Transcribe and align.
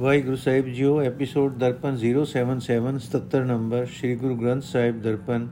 Waheguru 0.00 0.36
Sahib 0.36 0.66
JIO 0.66 1.00
episode 1.02 1.54
Darpan 1.58 1.96
077 1.96 2.98
77 2.98 3.46
number 3.46 3.86
Sri 3.86 4.16
Guru 4.16 4.36
Granth 4.36 4.62
Sahib 4.62 5.02
Darpan 5.02 5.48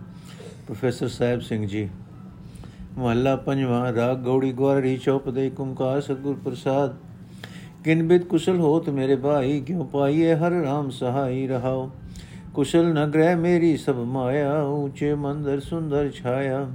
professor 0.66 1.08
Sahib 1.08 1.40
Singh 1.40 1.66
ji. 1.66 1.88
ਮਹੱਲਾ 2.98 3.36
ਪੰਜਵਾਂ, 3.36 3.92
ਰਾਗ 3.94 4.16
ਗੌੜੀ 4.16 4.52
ਗਵਾਰੀ 4.52 4.96
ਚੌਪਦੇ 4.96 5.50
ਕੁੰਕਾਰ 5.50 6.00
ਸਤਗੁਰ 6.00 6.36
ਪ੍ਰਸਾਦ। 6.44 6.96
ਕਿਨ 7.84 8.08
ਬਿਦ 8.08 8.24
ਕੁਸ਼ਲ 8.24 8.60
ਹੋਤ 8.60 8.90
ਮੇਰੇ 8.90 9.16
ਭਾਈ, 9.16 9.60
ਕਿਉ 9.60 9.84
ਪਾਈਏ 9.84 10.34
ਹਰ 10.34 10.52
ਰਾਮ 10.52 10.90
ਸਹਾਈ 10.90 11.46
ਰਹਾਓ? 11.46 11.90
ਕੁਸ਼ਲ 12.54 12.94
ਨ 12.94 13.06
ਗ੍ਰਹਿ 13.06 13.36
ਮੇਰੀ 13.36 13.76
ਸਭ 13.76 13.96
ਮਾਇਆ 13.96 14.62
ਊਚੇ 14.62 15.14
ਮੰਦਰ 15.14 15.60
ਸੁੰਦਰ 15.60 16.10
ਛਾਇਆ। 16.10 16.66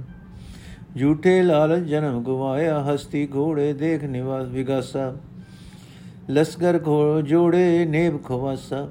ਝੂਠੇ 1.00 1.42
ਲਾਲਚ 1.42 1.82
ਜਨਮ 1.82 2.22
ਗਵਾਇਆ, 2.22 2.82
ਹਸਤੀ 2.82 3.28
ਘੋੜੇ 3.36 3.72
ਦੇਖ 3.72 4.04
ਨਿਵਾਸ 4.04 4.48
ਵਿਗਾਸਾ। 4.48 5.14
ਲਸਕਰ 6.30 6.80
ਘੋ 6.86 7.20
ਜੋੜੇ 7.20 7.84
ਨੇਬ 7.84 8.24
ਖਵਾਸਾ। 8.24 8.88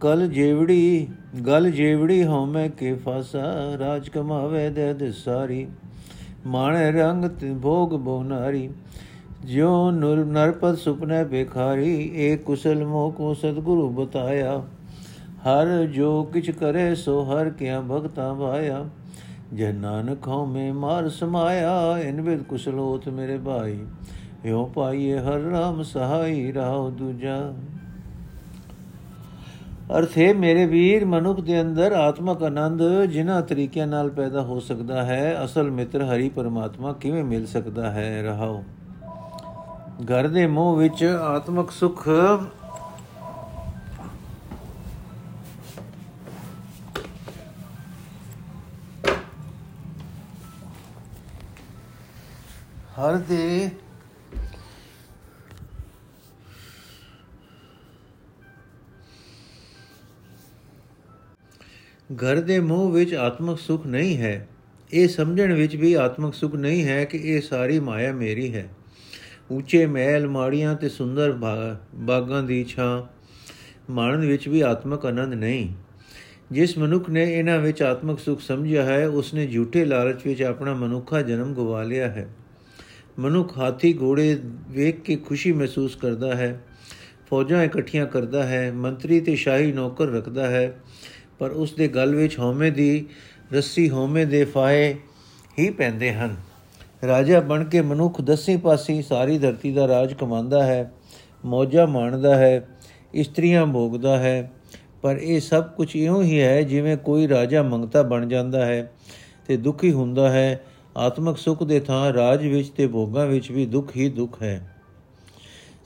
ਕਲ 0.00 0.28
ਜੇਵੜੀ, 0.28 1.08
ਗਲ 1.46 1.70
ਜੇਵੜੀ 1.70 2.24
ਹਉਮੈ 2.24 2.68
ਕੇ 2.68 2.94
ਫਾਸਾ। 2.94 3.42
ਰਾਜ 3.78 4.08
ਕਮਾਵੇ 4.08 4.70
ਦੇ 4.70 4.94
ਦੇ 4.94 5.12
ਸਾਰੀ। 5.12 5.66
ਮਾਣੇ 6.46 6.92
ਰੰਗ 6.92 7.24
ਤੇ 7.24 7.54
ਭੋਗ 7.62 7.94
ਬੋਨਾਰੀ 7.94 8.70
ਜਿਉ 9.44 9.90
ਨਰ 9.90 10.24
ਨਰਪਤ 10.24 10.78
ਸੁਪਨੇ 10.78 11.24
ਬੇਖਾਰੀ 11.24 12.10
ਏ 12.14 12.36
ਕੁਸਲ 12.36 12.86
ਮੋ 12.86 13.10
ਕੋ 13.10 13.34
ਸਤਗੁਰੂ 13.34 13.88
ਬਤਾਇਆ। 13.90 14.58
ਹਰ 15.40 15.86
ਜੋ 15.86 16.22
ਕਿਛ 16.22 16.50
ਕਰੇ 16.50 16.94
ਸੋ 16.94 17.22
ਹਰ 17.22 17.50
ਕਿਆ 17.50 17.80
ਭਗਤਾ 17.80 18.34
ਭਾਇਆ 18.34 18.84
ਜੇ 19.52 19.72
ਨਾਨਕ 19.72 20.28
ਹਉ 20.28 20.72
ਮਾਰ 20.72 21.08
ਸਮਾਇਆ। 21.08 21.98
ਇਨ 22.02 22.20
ਵਿਦ 22.20 22.42
ਕੁਸਲ 22.42 22.78
ਹੋਤ 22.78 23.08
ਮੇਰੇ 23.08 23.38
ਭਾਈ। 23.38 23.78
ਏਉ 24.44 24.66
ਪਾਈਏ 24.66 25.18
ਹਰ 25.18 25.40
ਰਾਮ 25.40 25.82
ਸਹਾਈ 25.82 26.52
ਰਾਉ 26.52 26.90
ਦੂਜਾ। 26.90 27.54
ਅਰਥ 29.98 30.18
ਹੈ 30.18 30.34
ਮੇਰੇ 30.34 30.66
ਵੀਰ, 30.66 31.04
ਮਨੁੱਖ 31.04 31.40
ਦੇ 31.40 31.60
ਅੰਦਰ 31.60 31.92
ਆਤਮਕ 31.92 32.42
ਆਨੰਦ 32.42 32.82
ਜਿਨ੍ਹਾਂ 33.04 33.42
ਤਰੀਕਿਆਂ 33.42 33.86
ਨਾਲ 33.86 34.10
ਪੈਦਾ 34.10 34.42
ਹੋ 34.42 34.60
ਸਕਦਾ 34.60 35.04
ਹੈ, 35.04 35.44
ਅਸਲ 35.44 35.70
ਮਿੱਤਰ 35.70 36.02
ਹਰੀ 36.02 36.28
ਪਰਮਾਤਮਾ 36.28 36.92
ਕਿਵੇਂ 36.92 37.24
ਮਿਲ 37.24 37.46
ਸਕਦਾ 37.46 37.90
ਹੈ? 37.90 38.22
ਰਹਾਓ। 38.22 38.64
ਘਰ 40.04 40.28
ਦੇ 40.28 40.46
ਮੋਹ 40.46 40.76
ਵਿੱਚ 40.76 41.04
ਆਤਮਕ 41.04 41.70
ਸੁਖ। 41.70 42.08
ਹਰ 53.00 53.16
ਦੇ 53.16 53.70
ਘਰ 62.22 62.40
ਦੇ 62.40 62.58
ਮੋਹ 62.60 62.90
ਵਿੱਚ 62.92 63.14
ਆਤਮਿਕ 63.14 63.58
ਸੁਖ 63.58 63.86
ਨਹੀਂ 63.86 64.16
ਹੈ। 64.16 64.48
ਇਹ 64.92 65.08
ਸਮਝਣ 65.08 65.52
ਵਿੱਚ 65.52 65.76
ਵੀ 65.76 65.92
ਆਤਮਿਕ 65.94 66.34
ਸੁਖ 66.34 66.54
ਨਹੀਂ 66.54 66.84
ਹੈ 66.84 67.04
ਕਿ 67.04 67.18
ਇਹ 67.18 67.40
ਸਾਰੀ 67.40 67.78
ਮਾਇਆ 67.80 68.12
ਮੇਰੀ 68.12 68.54
ਹੈ। 68.54 68.68
ਉੱਚੇ 69.50 69.86
ਮਹਿਲ, 69.86 70.26
ਮਾੜੀਆਂ 70.28 70.74
ਤੇ 70.74 70.88
ਸੁੰਦਰ 70.88 71.32
ਬਾਗਾਂ 71.94 72.42
ਦੀ 72.42 72.64
ਛਾਂ 72.64 73.02
ਮਾਣਨ 73.90 74.26
ਵਿੱਚ 74.26 74.48
ਵੀ 74.48 74.60
ਆਤਮਿਕ 74.60 75.06
ਆਨੰਦ 75.06 75.34
ਨਹੀਂ। 75.34 75.68
ਜਿਸ 76.52 76.76
ਮਨੁੱਖ 76.78 77.10
ਨੇ 77.10 77.22
ਇਹਨਾਂ 77.38 77.58
ਵਿੱਚ 77.58 77.82
ਆਤਮਿਕ 77.82 78.18
ਸੁਖ 78.18 78.40
ਸਮਝਿਆ 78.40 78.84
ਹੈ, 78.84 79.06
ਉਸਨੇ 79.08 79.46
ਝੂਠੇ 79.46 79.84
ਲਾਲਚ 79.84 80.26
ਵਿੱਚ 80.26 80.42
ਆਪਣਾ 80.42 80.74
ਮਨੁੱਖਾ 80.74 81.22
ਜਨਮ 81.22 81.54
ਗਵਾ 81.54 81.82
ਲਿਆ 81.82 82.08
ਹੈ। 82.08 82.28
ਮਨੁੱਖ 83.18 83.58
ਹਾਥੀ 83.58 83.98
ਘੋੜੇ 84.02 84.38
ਵੇਖ 84.70 85.00
ਕੇ 85.00 85.16
ਖੁਸ਼ੀ 85.16 85.52
ਮਹਿਸੂਸ 85.52 85.96
ਕਰਦਾ 85.96 86.34
ਹੈ, 86.36 86.60
ਫੌਜਾਂ 87.30 87.62
ਇਕੱਠੀਆਂ 87.64 88.06
ਕਰਦਾ 88.06 88.46
ਹੈ, 88.46 88.70
ਮੰਤਰੀ 88.72 89.20
ਤੇ 89.20 89.36
ਸ਼ਾਹੀ 89.36 89.72
ਨੌਕਰ 89.72 90.06
ਰੱਖਦਾ 90.06 90.50
ਹੈ 90.50 90.80
ਪਰ 91.38 91.50
ਉਸ 91.50 91.72
ਦੇ 91.72 91.88
ਗਲ 91.88 92.14
ਵਿੱਚ 92.14 92.38
ਹਉਮੈ 92.38 92.70
ਦੀ 92.70 93.06
ਰੱਸੀ 93.52 93.90
ਹਉਮੈ 93.90 94.24
ਦੇ 94.24 94.44
ਫਾਏ 94.44 94.94
ਹੀ 95.58 95.70
ਪੈਂਦੇ 95.70 96.12
ਹਨ। 96.12 96.36
ਰਾਜਾ 97.06 97.40
ਬਣ 97.40 97.64
ਕੇ 97.64 97.80
ਮਨੁੱਖ 97.80 98.20
ਦਸੇ 98.20 98.56
ਪਾਸੇ 98.56 99.02
ਸਾਰੀ 99.02 99.38
ਧਰਤੀ 99.38 99.72
ਦਾ 99.72 99.88
ਰਾਜ 99.88 100.14
ਕਮਾਉਂਦਾ 100.14 100.62
ਹੈ, 100.66 100.92
ਮੌਜਾਂ 101.44 101.86
ਮਾਣਦਾ 101.86 102.36
ਹੈ, 102.36 102.68
ਇਸਤਰੀਆਂ 103.14 103.66
ਭੋਗਦਾ 103.66 104.18
ਹੈ, 104.18 104.52
ਪਰ 105.02 105.16
ਇਹ 105.16 105.40
ਸਭ 105.40 105.64
ਕੁਝ 105.64 105.96
ਇਉਂ 105.96 106.22
ਹੀ 106.22 106.40
ਹੈ 106.40 106.62
ਜਿਵੇਂ 106.62 106.96
ਕੋਈ 106.96 107.28
ਰਾਜਾ 107.28 107.62
ਮੰਗਤਾ 107.62 108.02
ਬਣ 108.02 108.28
ਜਾਂਦਾ 108.28 108.66
ਹੈ 108.66 108.92
ਤੇ 109.46 109.56
ਦੁਖੀ 109.56 109.92
ਹੁੰਦਾ 109.92 110.30
ਹੈ। 110.30 110.64
ਆਤਮਿਕ 110.96 111.38
ਸੁਖ 111.38 111.62
ਦੇ 111.62 111.80
ਥਾਂ 111.80 112.12
ਰਾਜ 112.12 112.46
ਵਿੱਚ 112.46 112.68
ਤੇ 112.68 112.86
ਭੋਗਾਂ 112.86 113.26
ਵਿੱਚ 113.26 113.50
ਵੀ 113.50 113.66
ਦੁੱਖ 113.66 113.96
ਹੀ 113.96 114.08
ਦੁੱਖ 114.08 114.42
ਹੈ। 114.42 114.74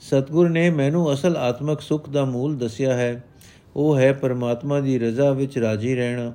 ਸਤਗੁਰ 0.01 0.49
ਨੇ 0.49 0.69
ਮੈਨੂੰ 0.69 1.13
ਅਸਲ 1.13 1.37
ਆਤਮਿਕ 1.37 1.81
ਸੁਖ 1.81 2.09
ਦਾ 2.09 2.25
ਮੂਲ 2.25 2.57
ਦੱਸਿਆ 2.57 2.93
ਹੈ। 2.93 3.23
ਉਹ 3.75 3.97
ਹੈ 3.97 4.13
ਪਰਮਾਤਮਾ 4.13 4.79
ਦੀ 4.79 4.99
ਰਜ਼ਾ 4.99 5.31
ਵਿੱਚ 5.31 5.57
ਰਾਜੀ 5.57 5.95
ਰਹਿਣਾ। 5.95 6.33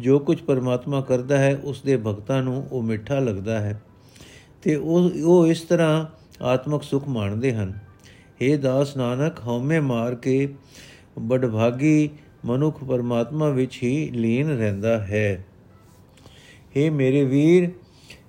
ਜੋ 0.00 0.18
ਕੁਝ 0.18 0.40
ਪਰਮਾਤਮਾ 0.40 1.00
ਕਰਦਾ 1.00 1.38
ਹੈ, 1.38 1.60
ਉਸ 1.64 1.82
ਦੇ 1.82 1.96
ਭਗਤਾਂ 1.96 2.42
ਨੂੰ 2.42 2.68
ਉਹ 2.72 2.82
ਮਿੱਠਾ 2.82 3.18
ਲੱਗਦਾ 3.18 3.60
ਹੈ। 3.60 3.82
ਤੇ 4.62 4.76
ਉਹ 4.76 5.10
ਉਹ 5.24 5.46
ਇਸ 5.46 5.60
ਤਰ੍ਹਾਂ 5.60 6.06
ਆਤਮਿਕ 6.42 6.82
ਸੁਖ 6.82 7.08
ਮਾਣਦੇ 7.08 7.54
ਹਨ। 7.54 7.72
हे 8.42 8.58
ਦਾਸ 8.58 8.96
ਨਾਨਕ, 8.96 9.40
ਹਉਮੈ 9.46 9.80
ਮਾਰ 9.80 10.14
ਕੇ 10.14 10.54
ਬੜਭਾਗੀ 11.18 12.10
ਮਨੁੱਖ 12.44 12.84
ਪਰਮਾਤਮਾ 12.84 13.48
ਵਿੱਚ 13.48 13.80
ਹੀ 13.82 14.10
ਲੀਨ 14.10 14.58
ਰਹਿੰਦਾ 14.58 14.98
ਹੈ। 14.98 15.44
हे 16.76 16.92
ਮੇਰੇ 16.92 17.24
ਵੀਰ, 17.24 17.70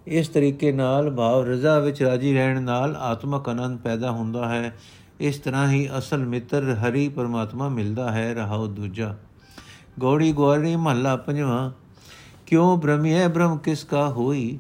ਇਸ 0.08 0.28
ਤਰੀਕੇ 0.28 0.72
ਨਾਲ 0.72 1.16
ਭਾਵ 1.16 1.50
ਰਜ਼ਾ 1.50 1.80
ਵਿੱਚ 1.80 2.04
ਰਾਜੀ 2.04 2.34
ਰਹਿਣ 2.34 2.62
ਨਾਲ 2.62 2.96
ਆਤਮਕ 2.96 3.50
ਆਨੰਦ 3.50 3.80
ਪੈਦਾ 3.80 4.12
ਹੁੰਦਾ 4.12 4.50
ਹੈ। 4.50 4.74
ਇਸ 5.20 5.38
ਤਰ੍ਹਾਂ 5.38 5.70
ਹੀ 5.70 5.90
ਅਸਲ 5.98 6.26
ਮਿੱਤਰ 6.26 6.74
ਹਰੀ 6.74 7.10
ਪਰਮਾਤਮਾ 7.10 7.70
ਮਿਲਦਾ 7.70 8.12
ਹੈ, 8.12 8.34
ਰਹਾਉ 8.34 8.68
ਦੂਜਾ। 8.68 9.16
ਗੋੜੀ 10.00 10.32
ਗੋਰੀ 10.32 10.76
ਮਹੱਲਾ 10.76 11.16
ਪੰਜਵਾਂ, 11.16 11.72
ਕਿਉ 12.46 12.76
ਬ੍ਰਹਮਿਐ 12.76 13.28
ਬ੍ਰਹਮ 13.28 13.58
ਕਿਸ 13.58 13.84
ਕਾ 13.84 14.10
ਹੋਈ? 14.10 14.60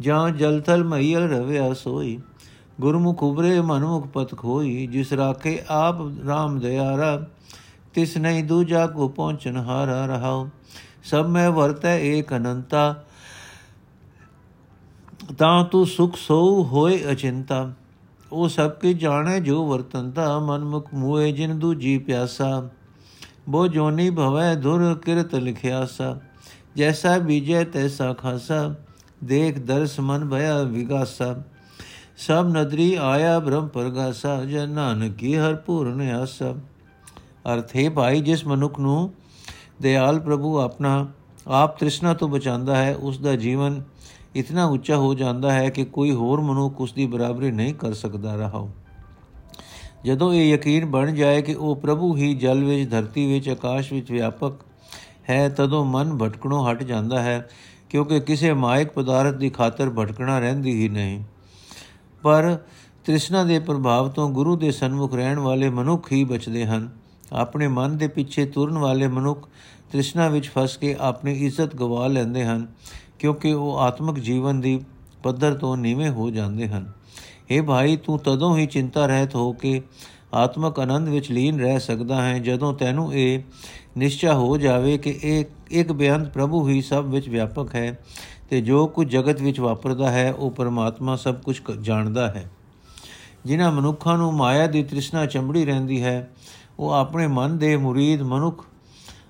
ਜਾਂ 0.00 0.30
ਜਲ 0.30 0.60
ਥਲ 0.60 0.84
ਮਈਲ 0.84 1.18
ਰਵਿਆ 1.18 1.72
ਸੋਈ? 1.74 2.20
ਗੁਰਮੁਖ 2.80 3.22
ਉਬਰੇ 3.22 3.60
ਮਨਮੁਖ 3.60 4.06
ਪਤ 4.06 4.38
ਖੋਈ? 4.38 4.86
ਜਿਸ 4.86 5.12
ਰਾਖੇ 5.12 5.62
ਆਪ 5.68 6.00
RAM 6.00 6.60
ਦਿਆਰਾ, 6.60 7.26
ਤਿਸ 7.94 8.16
ਨਹੀਂ 8.16 8.44
ਦੂਜਾ 8.44 8.86
ਕੋ 8.86 9.08
ਪਹੁੰਚਨ 9.08 9.56
ਹਾਰਾ 9.56 10.06
ਰਹਾਉ। 10.06 10.48
ਸਭ 11.04 11.26
ਮੈਂ 11.26 11.50
ਵਰਤੈ 11.50 11.98
ਏਕ 11.98 12.36
ਅਨੰਤਾ, 12.36 13.04
ਤਾਂ 15.38 15.64
ਤੂੰ 15.64 15.86
ਸੁਖ 15.86 16.16
ਸੋ 16.16 16.64
ਹੋਏ 16.64 17.12
ਅਚਿੰਤਾ। 17.12 17.72
ਉਹ 18.32 18.48
ਸਭ 18.48 18.70
ਕੇ 18.70 18.94
ਜਾਣੇ, 18.94 19.40
ਜੋ 19.40 19.66
ਵਰਤੰਤਾ 19.66 20.38
ਮਨਮੁਖ 20.38 20.94
ਮੂਏ 20.94 21.32
ਜਿਨ 21.32 21.58
ਦੂਜੀ 21.58 21.98
ਪਿਆਸਾ। 21.98 22.68
ਬੋ 23.48 23.66
ਜੋਨੀ 23.66 24.10
ਭਵੈ, 24.10 24.54
ਧੁਰ 24.54 24.94
ਕਿਰਤ 24.94 25.34
ਲਿਖਿਆ 25.34 25.86
ਸਾ 25.86 26.20
ਜੈਸਾ 26.76 27.18
ਬੀਜੈ, 27.18 27.64
ਤੈਸਾ 27.64 28.12
ਖਾਸਾ। 28.12 28.74
ਦੇਖ 29.24 29.58
ਦਰਸ 29.58 30.00
ਮਨ 30.00 30.28
ਭਇਆ 30.28 30.62
ਵਿਗਾਸਾ। 30.62 31.36
ਸਭ 32.16 32.46
ਨਦਰੀ 32.52 32.98
ਆਇਆ, 33.00 33.38
ਬ੍ਰਹਮ 33.38 33.68
ਪ੍ਰਗਾਸਾ। 33.68 34.44
ਜਨ 34.44 34.68
ਨਾਨਕੀ 34.68 35.36
ਹਰ 35.36 35.54
ਪੂਰਨ 35.54 36.00
ਆਸਾ। 36.00 36.54
ਅਰਥੇ 37.54 37.88
ਭਾਈ, 37.88 38.20
ਜਿਸ 38.20 38.46
ਮਨੁੱਖ 38.46 38.80
ਨੂੰ 38.80 39.14
ਦਿਆਲ 39.82 40.20
ਪ੍ਰਭੂ 40.20 40.58
ਆਪਣਾ 40.58 41.08
ਆਪ 41.48 41.78
ਤ੍ਰਿਸ਼ਨਾ 41.78 42.14
ਤੋਂ 42.14 42.28
ਬਚਾਉਂਦਾ 42.28 42.76
ਹੈ, 42.76 42.96
ਉਸ 42.96 43.18
ਦਾ 43.18 43.36
ਜੀਵਨ 43.36 43.82
ਇਤਨਾ 44.34 44.64
ਉੱਚਾ 44.64 44.96
ਹੋ 44.96 45.14
ਜਾਂਦਾ 45.14 45.52
ਹੈ 45.52 45.68
ਕਿ 45.68 45.84
ਕੋਈ 45.84 46.10
ਹੋਰ 46.10 46.40
ਮਨੁੱਖ 46.40 46.80
ਉਸ 46.80 46.92
ਦੀ 46.92 47.06
ਬਰਾਬਰੀ 47.06 47.50
ਨਹੀਂ 47.50 47.74
ਕਰ 47.74 47.92
ਸਕਦਾ 47.92 48.34
ਰਹਾ। 48.34 48.68
ਜਦੋਂ 50.04 50.34
ਇਹ 50.34 50.54
ਯਕੀਨ 50.54 50.86
ਬਣ 50.86 51.14
ਜਾਏ 51.14 51.42
ਕਿ 51.42 51.54
ਉਹ 51.54 51.76
ਪ੍ਰਭੂ 51.76 52.16
ਹੀ 52.16 52.34
ਜਲ 52.34 52.64
ਵਿੱਚ, 52.64 52.90
ਧਰਤੀ 52.90 53.26
ਵਿੱਚ, 53.26 53.48
ਆਕਾਸ਼ 53.48 53.92
ਵਿੱਚ 53.92 54.12
ਵਿਆਪਕ 54.12 54.52
ਹੈ, 55.30 55.48
ਤਦੋਂ 55.48 55.84
ਮਨ 55.84 56.18
ਭਟਕਣੋਂ 56.18 56.70
ਹਟ 56.70 56.82
ਜਾਂਦਾ 56.82 57.22
ਹੈ, 57.22 57.48
ਕਿਉਂਕਿ 57.90 58.20
ਕਿਸੇ 58.20 58.52
ਮਾਇਕ 58.52 58.88
ਪਦਾਰਥ 58.88 59.34
ਦੀ 59.34 59.50
ਖਾਤਰ 59.50 59.90
ਭਟਕਣਾ 59.90 60.38
ਰਹਿੰਦੀ 60.38 60.82
ਹੀ 60.82 60.88
ਨਹੀਂ। 60.88 61.24
ਪਰ 62.22 62.58
ਤ੍ਰਿਸ਼ਨਾ 63.04 63.44
ਦੇ 63.44 63.58
ਪ੍ਰਭਾਵ 63.58 64.10
ਤੋਂ 64.10 64.30
ਗੁਰੂ 64.30 64.56
ਦੇ 64.56 64.70
ਸਨਮੁਖ 64.70 65.14
ਰਹਿਣ 65.14 65.38
ਵਾਲੇ 65.38 65.70
ਮਨੁੱਖ 65.70 66.12
ਹੀ 66.12 66.24
ਬਚਦੇ 66.24 66.66
ਹਨ। 66.66 66.90
ਆਪਣੇ 67.32 67.68
ਮਨ 67.68 67.96
ਦੇ 67.96 68.08
ਪਿੱਛੇ 68.08 68.46
ਤੁਰਨ 68.46 68.78
ਵਾਲੇ 68.78 69.06
ਮਨੁੱਖ 69.06 69.48
ਤ੍ਰਿਸ਼ਨਾ 69.92 70.28
ਵਿੱਚ 70.28 70.48
ਫਸ 70.48 70.76
ਕੇ 70.76 70.96
ਆਪਣੀ 71.00 71.46
ਇੱਜ਼ਤ 71.46 71.76
ਗਵਾ 71.76 72.06
ਲੈਂਦੇ 72.06 72.44
ਹਨ। 72.44 72.66
ਕਿਉਂਕਿ 73.24 73.52
ਉਹ 73.52 73.78
ਆਤਮਿਕ 73.78 74.18
ਜੀਵਨ 74.18 74.60
ਦੀ 74.60 74.80
ਪੱਧਰ 75.22 75.54
ਤੋਂ 75.54 75.76
ਨੀਵੇਂ 75.76 76.10
ਹੋ 76.10 76.30
ਜਾਂਦੇ 76.30 76.68
ਹਨ। 76.68 76.92
ਇਹ 77.50 77.62
ਭਾਈ, 77.62 77.96
ਤੂੰ 77.96 78.18
ਤਦੋਂ 78.18 78.56
ਹੀ 78.58 78.66
ਚਿੰਤਾ 78.66 79.06
ਰਹਿਤ 79.06 79.34
ਹੋ 79.34 79.52
ਕੇ 79.52 79.82
ਆਤਮਿਕ 80.34 80.80
ਆਨੰਦ 80.80 81.08
ਵਿੱਚ 81.08 81.30
ਲੀਨ 81.30 81.60
ਰਹਿ 81.60 81.80
ਸਕਦਾ 81.80 82.22
ਹੈ, 82.22 82.38
ਜਦੋਂ 82.38 82.74
ਤੈਨੂੰ 82.74 83.14
ਇਹ 83.14 83.42
ਨਿਸ਼ਚੈ 83.96 84.32
ਹੋ 84.32 84.56
ਜਾਵੇ 84.56 84.98
ਕਿ 84.98 85.18
ਇਹ 85.22 85.44
ਇੱਕ 85.70 85.92
ਬਿਆੰਤ 85.92 86.32
ਪ੍ਰਭੂ 86.32 86.68
ਹੀ 86.68 86.82
ਸਭ 86.82 87.04
ਵਿੱਚ 87.04 87.28
ਵਿਆਪਕ 87.28 87.74
ਹੈ 87.74 87.98
ਤੇ 88.50 88.60
ਜੋ 88.60 88.86
ਕੁਝ 88.86 89.08
ਜਗਤ 89.08 89.40
ਵਿੱਚ 89.40 89.60
ਵਾਪਰਦਾ 89.60 90.10
ਹੈ, 90.10 90.32
ਉਹ 90.32 90.50
ਪਰਮਾਤਮਾ 90.50 91.16
ਸਭ 91.16 91.34
ਕੁਝ 91.34 91.60
ਜਾਣਦਾ 91.80 92.28
ਹੈ। 92.28 92.50
ਜਿਨ੍ਹਾਂ 93.44 93.72
ਮਨੁੱਖਾਂ 93.72 94.18
ਨੂੰ 94.18 94.32
ਮਾਇਆ 94.32 94.66
ਦੀ 94.66 94.84
ਤ੍ਰਿਸ਼ਨਾ 94.84 95.26
ਚੰਬੜੀ 95.26 95.64
ਰਹਿੰਦੀ 95.64 96.02
ਹੈ, 96.02 96.30
ਉਹ 96.78 96.90
ਆਪਣੇ 96.90 97.26
ਮਨ 97.26 97.58
ਦੇ 97.58 97.76
ਮੁਰੀਦ 97.76 98.22
ਮਨੁੱਖ 98.22 98.64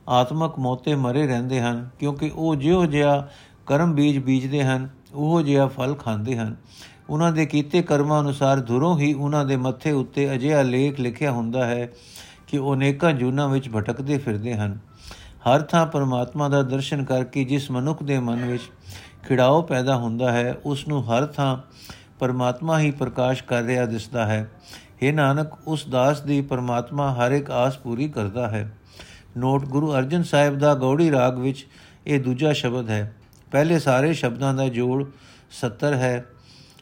ਆਤਮਕ 0.08 0.58
ਮੋਤੇ 0.58 0.94
ਮਰੇ 0.94 1.26
ਰਹਿੰਦੇ 1.26 1.60
ਹਨ, 1.60 1.88
ਕਿਉਂਕਿ 1.98 2.30
ਉਹ 2.34 2.54
ਜਿਉ 2.54 2.84
ਜਿਹਾ 2.86 3.28
ਕਰਮ 3.66 3.94
ਬੀਜ 3.94 4.18
ਬੀਜਦੇ 4.18 4.64
ਹਨ, 4.64 4.88
ਉਹ 5.14 5.42
ਜਿਹਾ 5.42 5.66
ਫਲ 5.66 5.94
ਖਾਂਦੇ 5.94 6.36
ਹਨ। 6.36 6.56
ਉਹਨਾਂ 7.10 7.32
ਦੇ 7.32 7.46
ਕੀਤੇ 7.46 7.82
ਕਰਮਾਂ 7.82 8.20
ਅਨੁਸਾਰ 8.20 8.60
ਧੁਰੋਂ 8.60 8.98
ਹੀ 8.98 9.12
ਉਹਨਾਂ 9.12 9.44
ਦੇ 9.44 9.56
ਮੱਥੇ 9.56 9.92
ਉੱਤੇ 9.92 10.32
ਅਜਿਹਾ 10.32 10.62
ਲੇਖ 10.62 11.00
ਲਿਖਿਆ 11.00 11.32
ਹੁੰਦਾ 11.32 11.66
ਹੈ 11.66 11.88
ਕਿ 12.46 12.58
ਉਹ 12.58 12.76
ਨੇਕਾਂ 12.76 13.12
ਜੂਨਾਂ 13.12 13.48
ਵਿੱਚ 13.48 13.68
ਭਟਕਦੇ 13.68 14.18
ਫਿਰਦੇ 14.18 14.54
ਹਨ। 14.54 14.78
ਹਰ 15.48 15.60
ਥਾਂ 15.60 15.86
ਪਰਮਾਤਮਾ 15.86 16.48
ਦਾ 16.48 16.62
ਦਰਸ਼ਨ 16.62 17.04
ਕਰਕੇ 17.04 17.44
ਜਿਸ 17.44 17.70
ਮਨੁੱਖ 17.70 18.02
ਦੇ 18.02 18.18
ਮਨ 18.18 18.44
ਵਿੱਚ 18.44 18.62
ਖਿੜਾਓ 19.28 19.62
ਪੈਦਾ 19.62 19.96
ਹੁੰਦਾ 19.96 20.32
ਹੈ 20.32 20.54
ਉਸ 20.64 20.88
ਨੂੰ 20.88 21.02
ਹਰ 21.08 21.26
ਥਾਂ 21.26 21.58
ਪਰਮਾਤਮਾ 22.18 22.78
ਹੀ 22.80 22.90
ਪ੍ਰਕਾਸ਼ 22.90 23.44
ਕਰ 23.44 23.62
ਰਿਹਾ 23.62 23.86
ਦਿਸਦਾ 23.86 24.26
ਹੈ। 24.26 24.50
हे 25.02 25.14
ਨਾਨਕ, 25.14 25.48
ਉਸ 25.66 25.88
ਦਾਸ 25.88 26.20
ਦੀ 26.20 26.40
ਪਰਮਾਤਮਾ 26.40 27.12
ਹਰ 27.14 27.32
ਇੱਕ 27.32 27.50
ਆਸ 27.50 27.78
ਪੂਰੀ 27.78 28.08
ਕਰਦਾ 28.08 28.48
ਹੈ। 28.48 28.78
ਨੋਟ 29.36 29.64
ਗੁਰੂ 29.64 29.94
ਅਰਜਨ 29.94 30.22
ਸਾਹਿਬ 30.22 30.58
ਦਾ 30.58 30.74
ਗੌੜੀ 30.74 31.10
ਰਾਗ 31.10 31.38
ਵਿੱਚ 31.38 31.66
ਇਹ 32.06 32.20
ਦੂਜਾ 32.20 32.52
ਸ਼ਬਦ 32.52 32.90
ਹੈ। 32.90 33.14
ਪਹਿਲੇ 33.54 33.78
ਸਾਰੇ 33.78 34.12
ਸ਼ਬਦਾਂ 34.12 34.54
ਦਾ 34.54 34.68
ਜੋੜ 34.68 35.04
70 35.50 35.92
ਹੈ, 35.92 36.24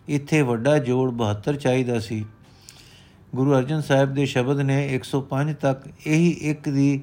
ਇੱਥੇ 0.08 0.42
ਵੱਡਾ 0.42 0.78
ਜੋੜ 0.78 1.10
72 1.10 1.56
ਚਾਹੀਦਾ 1.56 1.98
ਸੀ। 1.98 2.24
ਗੁਰੂ 3.34 3.58
ਅਰਜਨ 3.58 3.80
ਸਾਹਿਬ 3.80 4.14
ਦੇ 4.14 4.26
ਸ਼ਬਦ 4.26 4.60
ਨੇ 4.60 4.94
105 4.94 5.54
ਤੱਕ 5.54 5.82
ਇਹੀ 6.06 6.30
ਇੱਕ 6.30 6.68
ਦੀ 6.68 7.02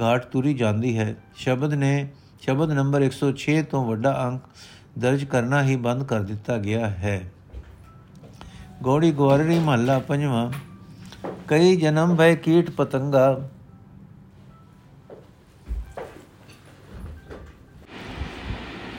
ਘਾਟ 0.00 0.24
ਤੁਰੀ 0.24 0.54
ਜਾਂਦੀ 0.54 0.98
ਹੈ। 0.98 1.16
ਸ਼ਬਦ 1.34 1.74
ਨੇ 1.74 2.08
ਸ਼ਬਦ 2.40 2.72
ਨੰਬਰ 2.72 3.02
106 3.02 3.62
ਤੋਂ 3.62 3.84
ਵੱਡਾ 3.84 4.28
ਅੰਕ 4.28 4.42
ਦਰਜ 4.98 5.24
ਕਰਨਾ 5.24 5.62
ਹੀ 5.62 5.76
ਬੰਦ 5.76 6.04
ਕਰ 6.04 6.20
ਦਿੱਤਾ 6.20 6.58
ਗਿਆ 6.58 6.86
ਹੈ। 6.86 7.32
ਗੋੜੀ 8.82 9.10
ਗਵਾਰੀ 9.10 9.58
ਮਹੱਲਾ 9.58 9.98
ਪੰਜਵਾਂ। 9.98 10.52
ਕਈ 11.48 11.76
ਜਨਮ 11.76 12.16
ਭੈ 12.16 12.34
ਕੀਟ 12.34 12.70
ਪਤੰਗਾ 12.70 13.48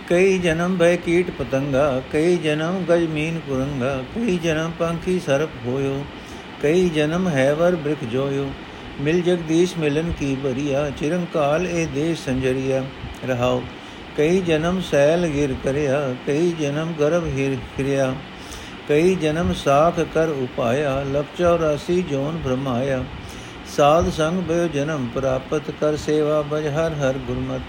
ਕਈ 0.10 0.38
ਜਨਮ 0.38 0.78
ਭੈ 0.78 0.96
ਕੀਟ 0.96 1.30
ਪਤੰਗਾ, 1.32 2.02
ਕਈ 2.12 2.38
ਜਨਮ 2.38 2.84
ਗਜ 2.90 3.04
ਮੀਨ 3.06 3.40
ਕੁਰੰਗਾ, 3.40 3.92
ਕਈ 4.16 4.38
ਜਨਮ 4.38 4.72
ਪੰਖੀ 4.80 5.20
ਸਰਪ 5.20 5.50
ਹੋਇਓ, 5.66 6.04
ਕਈ 6.62 6.88
ਜਨਮ 6.90 7.28
ਹੈ 7.28 7.54
ਵਰ 7.54 7.76
ਬ੍ਰਿਖ 7.76 8.04
ਜੋਇਓ। 8.04 8.46
ਮਿਲ 9.02 9.22
ਜਗਦੀਸ਼ 9.22 9.78
ਮਿਲਨ 9.78 10.12
ਕੀ 10.12 10.34
ਬਰੀਆ, 10.36 10.90
ਚਿਰੰਕਾਲ 10.90 11.68
ਇਹ 11.68 11.88
ਦੇਸ਼ 11.88 12.26
ਸੰਜਰੀਆ। 12.26 12.84
ਰਹਾਓ, 13.28 13.62
ਕਈ 14.18 14.40
ਜਨਮ 14.42 14.82
ਸੈਲ 14.82 15.28
ਗਿਰ 15.28 15.54
ਕਰਿਆ, 15.64 16.02
ਕਈ 16.28 16.52
ਜਨਮ 16.60 16.94
ਗਰਭ 17.00 17.28
ਹਿਰ 17.38 17.56
ਫਿਰਿਆ 17.78 18.14
ਕਈ 18.90 19.16
ਜਨਮ 19.16 19.54
ਸਾਖ 19.54 20.00
ਕਰ 20.14 20.30
ਉਪਾਇਆ 20.30 21.04
ਲਪ 21.04 21.36
84 21.38 22.02
ਜੋਨ 22.02 22.38
ਬ੍ਰਹਮਾਇਆ 22.38 23.04
ਸਾਧ 23.76 24.10
ਸੰਗ 24.10 24.42
ਬਯ 24.42 24.68
ਜਨਮ 24.68 25.08
ਪ੍ਰਾਪਤ 25.16 25.70
ਕਰ 25.82 25.98
ਸੇਵਾ 25.98 26.42
ਬਜ 26.42 26.68
ਹਰ 26.68 26.94
ਹਰ 26.94 27.18
ਗੁਰਮਤ। 27.28 27.62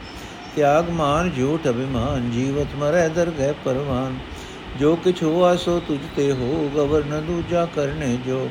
ਤਿਆਗ 0.56 0.90
ਮਾਨ 0.90 1.30
ਝੂਠ 1.30 1.68
ਅਭਿਮਾਨ, 1.68 2.30
ਜੀਵਤ 2.30 2.66
ਮਰੈ 2.76 3.08
ਦਰ 3.08 3.30
ਗਏ 3.30 3.52
ਪਰਵਾਨ। 3.64 4.18
ਜੋ 4.78 4.96
ਕਿਛ 4.96 5.22
ਹੋਆ 5.22 5.56
ਸੋ 5.56 5.80
ਤੁਝ 5.88 5.98
ਤੇ 6.16 6.32
ਹੋ 6.32 6.70
ਗਵਰ 6.76 7.04
ਨ 7.04 7.20
ਦੂਜਾ 7.20 7.66
ਕਰਨੇ 7.66 8.18
ਜੋ 8.26 8.48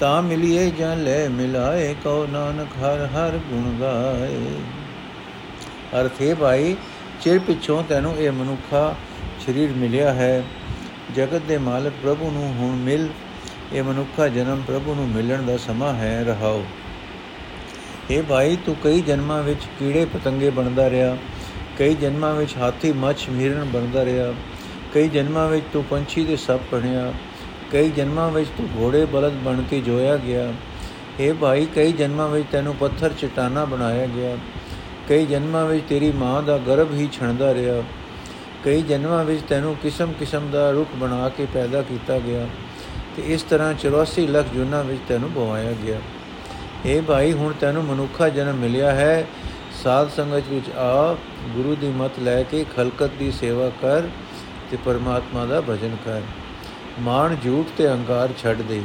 ਤਾਂ 0.00 0.22
ਮਿਲਿਏ 0.22 0.70
ਜਨ 0.70 1.02
ਲੈ 1.04 1.28
ਮਿਲਾਏ, 1.28 1.94
ਕਉ 2.04 2.26
ਨਾਨਕ 2.26 2.68
ਹਰ 2.84 3.06
ਹਰ 3.06 3.38
ਗੁਣ 3.50 3.78
ਗਾਏ। 3.80 4.38
ਅਰਥੇ 6.00 6.34
ਭਾਈ, 6.34 6.76
ਚਿਰ 7.20 7.38
ਪਿਛੋਂ 7.38 7.82
ਤੈਨੂੰ 7.88 8.16
ਇਹ 8.16 8.32
ਮਨੁੱਖਾ 8.32 8.94
ਸਰੀਰ 9.46 9.70
ਮਿਲਿਆ 9.70 10.12
ਹੈ। 10.12 10.44
ਜਗਤ 11.16 11.42
ਦੇ 11.48 11.58
ਮਾਲਕ 11.58 11.92
ਪ੍ਰਭੂ 12.02 12.30
ਨੂੰ 12.30 12.54
ਹੁਣ 12.58 12.76
ਮਿਲ, 12.76 13.08
ਇਹ 13.72 13.82
ਮਨੁੱਖਾ 13.82 14.28
ਜਨਮ 14.28 14.62
ਪ੍ਰਭੂ 14.66 14.94
ਨੂੰ 14.94 15.08
ਮਿਲਣ 15.08 15.42
ਦਾ 15.42 15.56
ਸਮਾਂ 15.56 15.94
ਹੈ, 15.94 16.24
ਰਹਾਓ। 16.24 16.64
ਇਹ 18.10 18.22
ਭਾਈ, 18.22 18.56
ਤੂੰ 18.66 18.76
ਕਈ 18.84 19.00
ਜਨਮਾਂ 19.00 19.42
ਵਿੱਚ 19.42 19.60
ਕੀੜੇ 19.78 20.04
ਪਤੰਗੇ 20.04 20.50
ਬਣਦਾ 20.50 20.90
ਰਿਹਾ। 20.90 21.16
ਕਈ 21.78 21.94
ਜਨਮਾਂ 21.94 22.34
ਵਿੱਚ 22.34 22.56
ਹਾਥੀ, 22.56 22.92
ਮੱਛ, 22.92 23.28
ਮੀਰਨ 23.28 23.64
ਬਣਦਾ 23.64 24.04
ਰਿਹਾ। 24.04 24.34
ਕਈ 24.94 25.08
ਜਨਮਾਂ 25.08 25.48
ਵਿੱਚ 25.48 25.66
ਤੂੰ 25.72 25.84
ਪੰਛੀ 25.84 26.24
ਦੇ 26.24 26.36
ਸੱਪ 26.36 26.60
ਬਣਿਆ। 26.72 27.12
ਕਈ 27.72 27.90
ਜਨਮਾਂ 27.90 28.30
ਵਿੱਚ 28.30 28.50
ਤੂੰ 28.58 28.68
ਘੋੜੇ 28.78 29.04
ਬਲਦ 29.04 29.32
ਬਣ 29.32 29.62
ਕੇ 29.62 29.80
ਜੋਇਆ 29.80 30.16
ਗਿਆ। 30.16 30.52
ਇਹ 31.20 31.34
ਭਾਈ, 31.34 31.66
ਕਈ 31.66 31.92
ਜਨਮਾਂ 31.92 32.28
ਵਿੱਚ 32.28 32.46
ਤੈਨੂੰ 32.52 32.76
ਪੱਥਰ 32.76 33.12
ਚਟਾਨਾ 33.18 33.64
ਬਣਾਇਆ 33.64 34.06
ਗਿਆ। 34.06 34.36
ਕਈ 35.08 35.26
ਜਨਮਾਂ 35.26 35.66
ਵਿੱਚ 35.66 35.84
ਤੇਰੀ 35.88 36.12
ਮਾਂ 36.12 36.42
ਦਾ 36.42 36.58
ਗਰਭ 36.58 36.92
ਹੀ 36.92 37.08
ਛਣਦਾ 37.12 37.54
ਰਿਹਾ। 37.54 37.82
ਕਈ 38.64 38.82
ਜਨਮਾਂ 38.82 39.24
ਵਿੱਚ 39.24 39.42
ਤੈਨੂੰ 39.48 39.76
ਕਿਸਮ-ਕਿਸਮ 39.76 40.50
ਦਾ 40.50 40.70
ਰੁੱਖ 40.70 40.90
ਬਣਾ 40.96 41.28
ਕੇ 41.28 41.46
ਪੈਦਾ 41.54 41.82
ਕੀਤਾ 41.82 42.18
ਗਿਆ। 42.18 42.46
ਤੇ 43.16 43.22
ਇਸ 43.26 43.42
ਤਰ੍ਹਾਂ 43.42 43.74
84 43.74 44.26
ਲੱਖ 44.26 44.46
ਜੁਨਾ 44.54 44.82
ਵਿੱਚ 44.82 45.00
ਤੈਨੂੰ 45.08 45.32
ਬਵਾਇਆ 45.32 45.72
ਗਿਆ। 45.72 45.98
اے 46.85 47.01
ਭਾਈ 47.03 47.31
ਹੁਣ 47.33 47.53
ਤੈਨੂੰ 47.59 47.83
ਮਨੁੱਖਾ 47.83 48.29
ਜਨਮ 48.29 48.55
ਮਿਲਿਆ 48.55 48.91
ਹੈ 48.91 49.25
ਸਾਧ 49.83 50.09
ਸੰਗਤ 50.09 50.49
ਵਿੱਚ 50.49 50.69
ਆ 50.77 51.15
ਗੁਰੂ 51.55 51.75
ਦੀ 51.75 51.91
ਮਤ 51.97 52.19
ਲੈ 52.19 52.41
ਕੇ 52.43 52.65
ਖਲਕਤ 52.75 53.11
ਦੀ 53.19 53.31
ਸੇਵਾ 53.31 53.69
ਕਰ 53.81 54.09
ਤੇ 54.71 54.77
ਪਰਮਾਤਮਾ 54.85 55.45
ਦਾ 55.45 55.61
ਭਜਨ 55.61 55.95
ਕਰ 56.05 56.21
ਮਾਣ 57.01 57.35
ਝੂਠ 57.35 57.67
ਤੇ 57.77 57.87
ਅਹੰਕਾਰ 57.87 58.33
ਛੱਡ 58.37 58.61
ਦੇ 58.61 58.81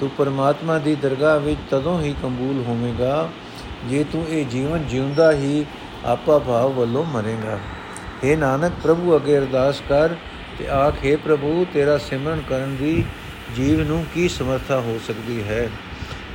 ਤੂੰ 0.00 0.08
ਪਰਮਾਤਮਾ 0.08 0.78
ਦੀ 0.78 0.94
ਦਰਗਾਹ 0.94 1.38
ਵਿੱਚ 1.38 1.60
ਤਦੋਂ 1.70 2.00
ਹੀ 2.00 2.14
ਕਬੂਲ 2.22 2.62
ਹੋਵੇਂਗਾ 2.66 3.28
ਜੇ 3.88 4.04
ਤੂੰ 4.12 4.24
ਇਹ 4.28 4.44
ਜੀਵਨ 4.46 4.84
ਜਿਉਂਦਾ 4.86 5.32
ਹੀ 5.32 5.64
ਆਪਾ 6.06 6.38
ਭਾਵ 6.38 6.72
ਵੱਲੋਂ 6.72 7.04
ਮਰੇਗਾ 7.04 7.58
हे 8.22 8.36
ਨਾਨਕ 8.38 8.72
ਪ੍ਰਭੂ 8.82 9.16
ਅਗੇ 9.16 9.38
ਅਰਦਾਸ 9.38 9.82
ਕਰ 9.88 10.14
ਤੇ 10.58 10.68
ਆਖੇ 10.68 11.14
ਪ੍ਰਭੂ 11.16 11.64
ਤੇਰਾ 11.74 11.96
ਸਿਮਰਨ 12.00 12.42
ਕਰਨ 12.48 12.76
ਦੀ 12.76 13.04
ਜੀਵ 13.56 13.82
ਨੂੰ 13.82 14.04
ਕੀ 14.14 14.28
ਸਮਰੱਥਾ 14.28 14.80
ਹੋ 14.80 14.98
ਸਕਦੀ 15.06 15.42
ਹੈ 15.42 15.68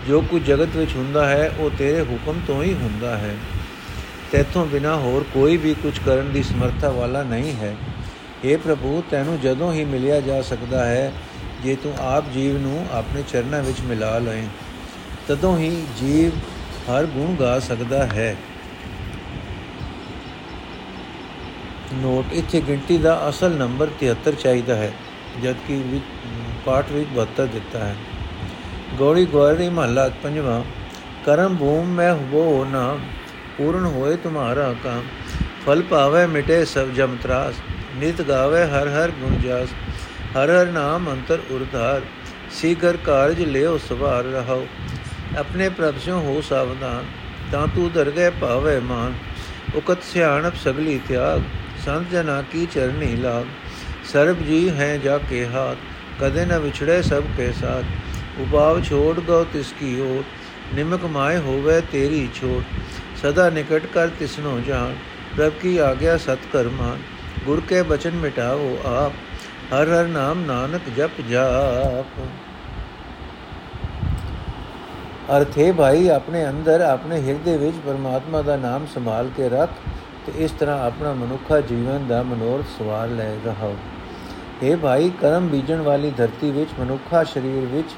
ਜੋ 0.09 0.21
ਕੁਝ 0.21 0.43
ਜਗਤ 0.43 0.77
ਵਿੱਚ 0.77 0.95
ਹੁੰਦਾ 0.97 1.27
ਹੈ, 1.29 1.51
ਉਹ 1.59 1.71
ਤੇਰੇ 1.79 2.01
ਹੁਕਮ 2.03 2.41
ਤੋਂ 2.47 2.63
ਹੀ 2.63 2.75
ਹੁੰਦਾ 2.75 3.17
ਹੈ। 3.19 3.35
ਤੇਥੋਂ 4.33 4.67
ਬਿਨਾ 4.67 4.97
ਹੋਰ 4.97 5.25
ਕੋਈ 5.35 5.57
ਵੀ 5.57 5.75
ਕੁਝ 5.75 5.99
ਕਰਨ 5.99 6.33
ਦੀ 6.33 6.43
ਸਮਰੱਥਾ 6.43 6.91
ਵਾਲਾ 6.91 7.23
ਨਹੀਂ 7.23 7.53
ਹੈ। 7.53 7.77
हे 8.45 8.59
ਪ੍ਰਭੂ, 8.59 9.03
ਤੈਨੂੰ 9.11 9.41
ਜਦੋਂ 9.41 9.73
ਹੀ 9.73 9.85
ਮਿਲਿਆ 9.85 10.21
ਜਾ 10.21 10.43
ਸਕਦਾ 10.43 10.85
ਹੈ, 10.85 11.13
ਜੇ 11.63 11.77
ਤੂੰ 11.83 11.95
ਆਪ 12.01 12.31
ਜੀਵ 12.35 12.59
ਨੂੰ 12.59 12.87
ਆਪਣੇ 12.93 13.23
ਚਰਨਾਂ 13.33 13.63
ਵਿੱਚ 13.63 13.81
ਮਿਲਾ 13.81 14.19
ਲਏ 14.19 14.43
ਤਦੋਂ 15.29 15.59
ਹੀ 15.59 15.85
ਜੀਵ 16.01 16.39
ਹਰ 16.91 17.07
ਗੁਣ 17.07 17.35
ਗਾ 17.35 17.59
ਸਕਦਾ 17.61 18.07
ਹੈ। 18.07 18.37
ਨੋਟ, 21.95 22.33
ਇੱਥੇ 22.33 22.61
ਗਿਣਤੀ 22.61 22.99
ਦਾ 22.99 23.29
ਅਸਲ 23.29 23.51
ਨੰਬਰ 23.51 23.91
73 24.01 24.33
ਚਾਹੀਦਾ 24.33 24.77
ਹੈ, 24.77 24.93
ਜਦਕਿ 25.43 25.83
ਪਾਠ 26.65 26.91
ਵਿੱਚ 26.91 27.09
72 27.15 27.47
ਦਿੱਤਾ 27.47 27.79
ਹੈ। 27.79 27.97
ਗੋੜੀ 28.99 29.25
ਗੋਰੀ 29.27 29.69
ਮਹਲਾ 29.69 30.09
ਪੰਜਵਾਂ। 30.23 30.63
ਕਰਮ 31.27 31.57
ਭੂਮ 31.57 31.93
ਮੈਂ 31.95 32.13
ਹੋ 32.15 32.67
ਨਾ 32.71 32.99
ਪੂਰਨ 33.59 33.85
ਹੋਏ 33.87 34.17
ਤੁਮਾਰਾ 34.17 34.75
ਕਾਮ। 34.85 35.03
ਫਲ 35.67 35.83
ਪਾਵੇ 35.83 36.27
ਮਿਟੇ 36.27 36.65
ਸਭ 36.65 36.89
ਜਮ 36.89 37.17
ਤਰਾਸ, 37.23 37.55
ਨਿਤ 37.97 38.23
ਗਾਵੇ 38.23 38.63
ਹਰ 38.65 38.89
ਹਰ 38.89 39.11
ਗੁਣ 39.21 39.37
ਜਾਸ। 39.39 39.69
ਹਰ 40.37 40.51
ਹਰ 40.51 40.67
ਨਾਮ 40.67 41.11
ਅੰਤਰ 41.11 41.41
ਉਰਧਾਰ 41.51 42.03
ਸੀਗਰ 42.53 42.97
ਕਾਰਜ 42.97 43.41
ਲਿਓ 43.41 43.77
ਸਵਾਰ 43.79 44.25
ਰਹੋ 44.25 44.67
ਆਪਣੇ 45.39 45.69
ਪ੍ਰਭ 45.69 45.99
ਸੋ 45.99 46.19
ਹੋ 46.19 46.41
ਸਾਵਧਾਨ, 46.41 47.05
ਤਾਂ 47.53 47.67
ਤੂੰ 47.67 47.91
ਦਰਗਹਿ 47.93 48.31
ਪਾਵੇ 48.31 48.79
ਮਾਨ। 48.81 49.15
ਉਕਤ 49.75 50.03
ਸਿਆਣਪ 50.03 50.55
ਸਗਲੀ 50.65 51.01
ਤਿਆਗ, 51.09 51.43
ਸੰਤ 51.85 52.11
ਜਨਾ 52.11 52.43
ਕੀ 52.43 52.67
ਚਰਨੀ 52.67 53.15
ਲਾਗ। 53.17 53.45
ਸਰਬ 54.13 54.43
ਜੀ 54.43 54.69
ਹੈ 54.71 54.97
ਜਾ 54.97 55.19
ਕੇ 55.19 55.47
ਹਾਥ, 55.47 55.77
ਕਦੇ 56.21 56.45
ਨ 56.45 56.59
ਵਿਛੜੇ 56.59 57.03
ਸਭ 57.03 57.23
ਕੇ 57.37 57.53
ਸਾਥ। 57.53 57.85
ਉਪਾਵ 58.41 58.81
ਛੋੜ 58.83 59.21
ਗਉ 59.21 59.45
ਤਿਸ 59.53 59.73
ਕੀ 59.81 59.99
ਓਟ, 60.01 60.25
ਨਿਮਕ 60.75 61.05
ਮਾਏ 61.07 61.39
ਹੋਵੇ 61.39 61.81
ਤੇਰੀ 61.93 62.29
ਛੋਟ। 62.35 62.63
ਸਦਾ 63.23 63.49
ਨਿਕਟ 63.51 63.87
ਕਰ 63.87 64.09
ਤਿਸਨੋ 64.19 64.59
ਜਾਣ, 64.61 64.95
ਪ੍ਰਭ 65.37 65.53
ਕੀ 65.53 65.77
ਆਗਿਆ 65.79 66.17
ਸਤ 66.19 66.47
ਕਰਮਾਨ 66.53 66.99
ਗੁਰ 67.47 67.61
ਕੇ 67.61 67.83
ਬਚਨ 67.83 68.15
ਮਿਟਾਓ 68.17 68.77
ਆਪ, 68.87 69.13
ਹਰ 69.73 69.89
ਹਰ 69.91 70.07
ਨਾਮ 70.07 70.45
ਨਾਨਕ 70.47 70.89
ਜਪ 70.97 71.21
ਜਾਪ। 71.31 72.21
ਅਰਥੇ 75.37 75.71
ਭਾਈ, 75.73 76.09
ਆਪਣੇ 76.09 76.49
ਅੰਦਰ 76.49 76.81
ਆਪਣੇ 76.81 77.21
ਹਿਰਦੇ 77.21 77.57
ਵਿੱਚ 77.57 77.77
ਪਰਮਾਤਮਾ 77.87 78.43
ਦਾ 78.43 78.57
ਨਾਮ 78.57 78.87
ਸੰਭਾਲ 78.95 79.31
ਕੇ 79.37 79.49
ਰੱਖ 79.49 79.71
ਤੇ 80.27 80.33
ਇਸ 80.45 80.51
ਤਰ੍ਹਾਂ 80.51 80.79
ਆਪਣਾ 80.87 81.13
ਮਨੁੱਖਾ 81.13 81.61
ਜੀਵਨ 81.61 82.07
ਦਾ 82.09 82.23
ਮਨੋਰਥ 82.23 82.67
ਸਵਾਰ 82.79 83.09
ਲੈ 83.09 83.35
ਰਹੋ 83.45 83.75
ਇਹ 84.63 84.77
ਭਾਈ, 84.77 85.11
ਕਰਮ 85.21 85.49
ਬੀਜਣ 85.49 85.81
ਵਾਲੀ 85.81 86.11
ਧਰਤੀ 86.11 86.51
ਵਿੱਚ 86.51 86.71
ਮਨੁੱਖਾ 86.81 87.23
ਸਰੀਰ 87.25 87.67
ਵਿੱਚ 87.67 87.95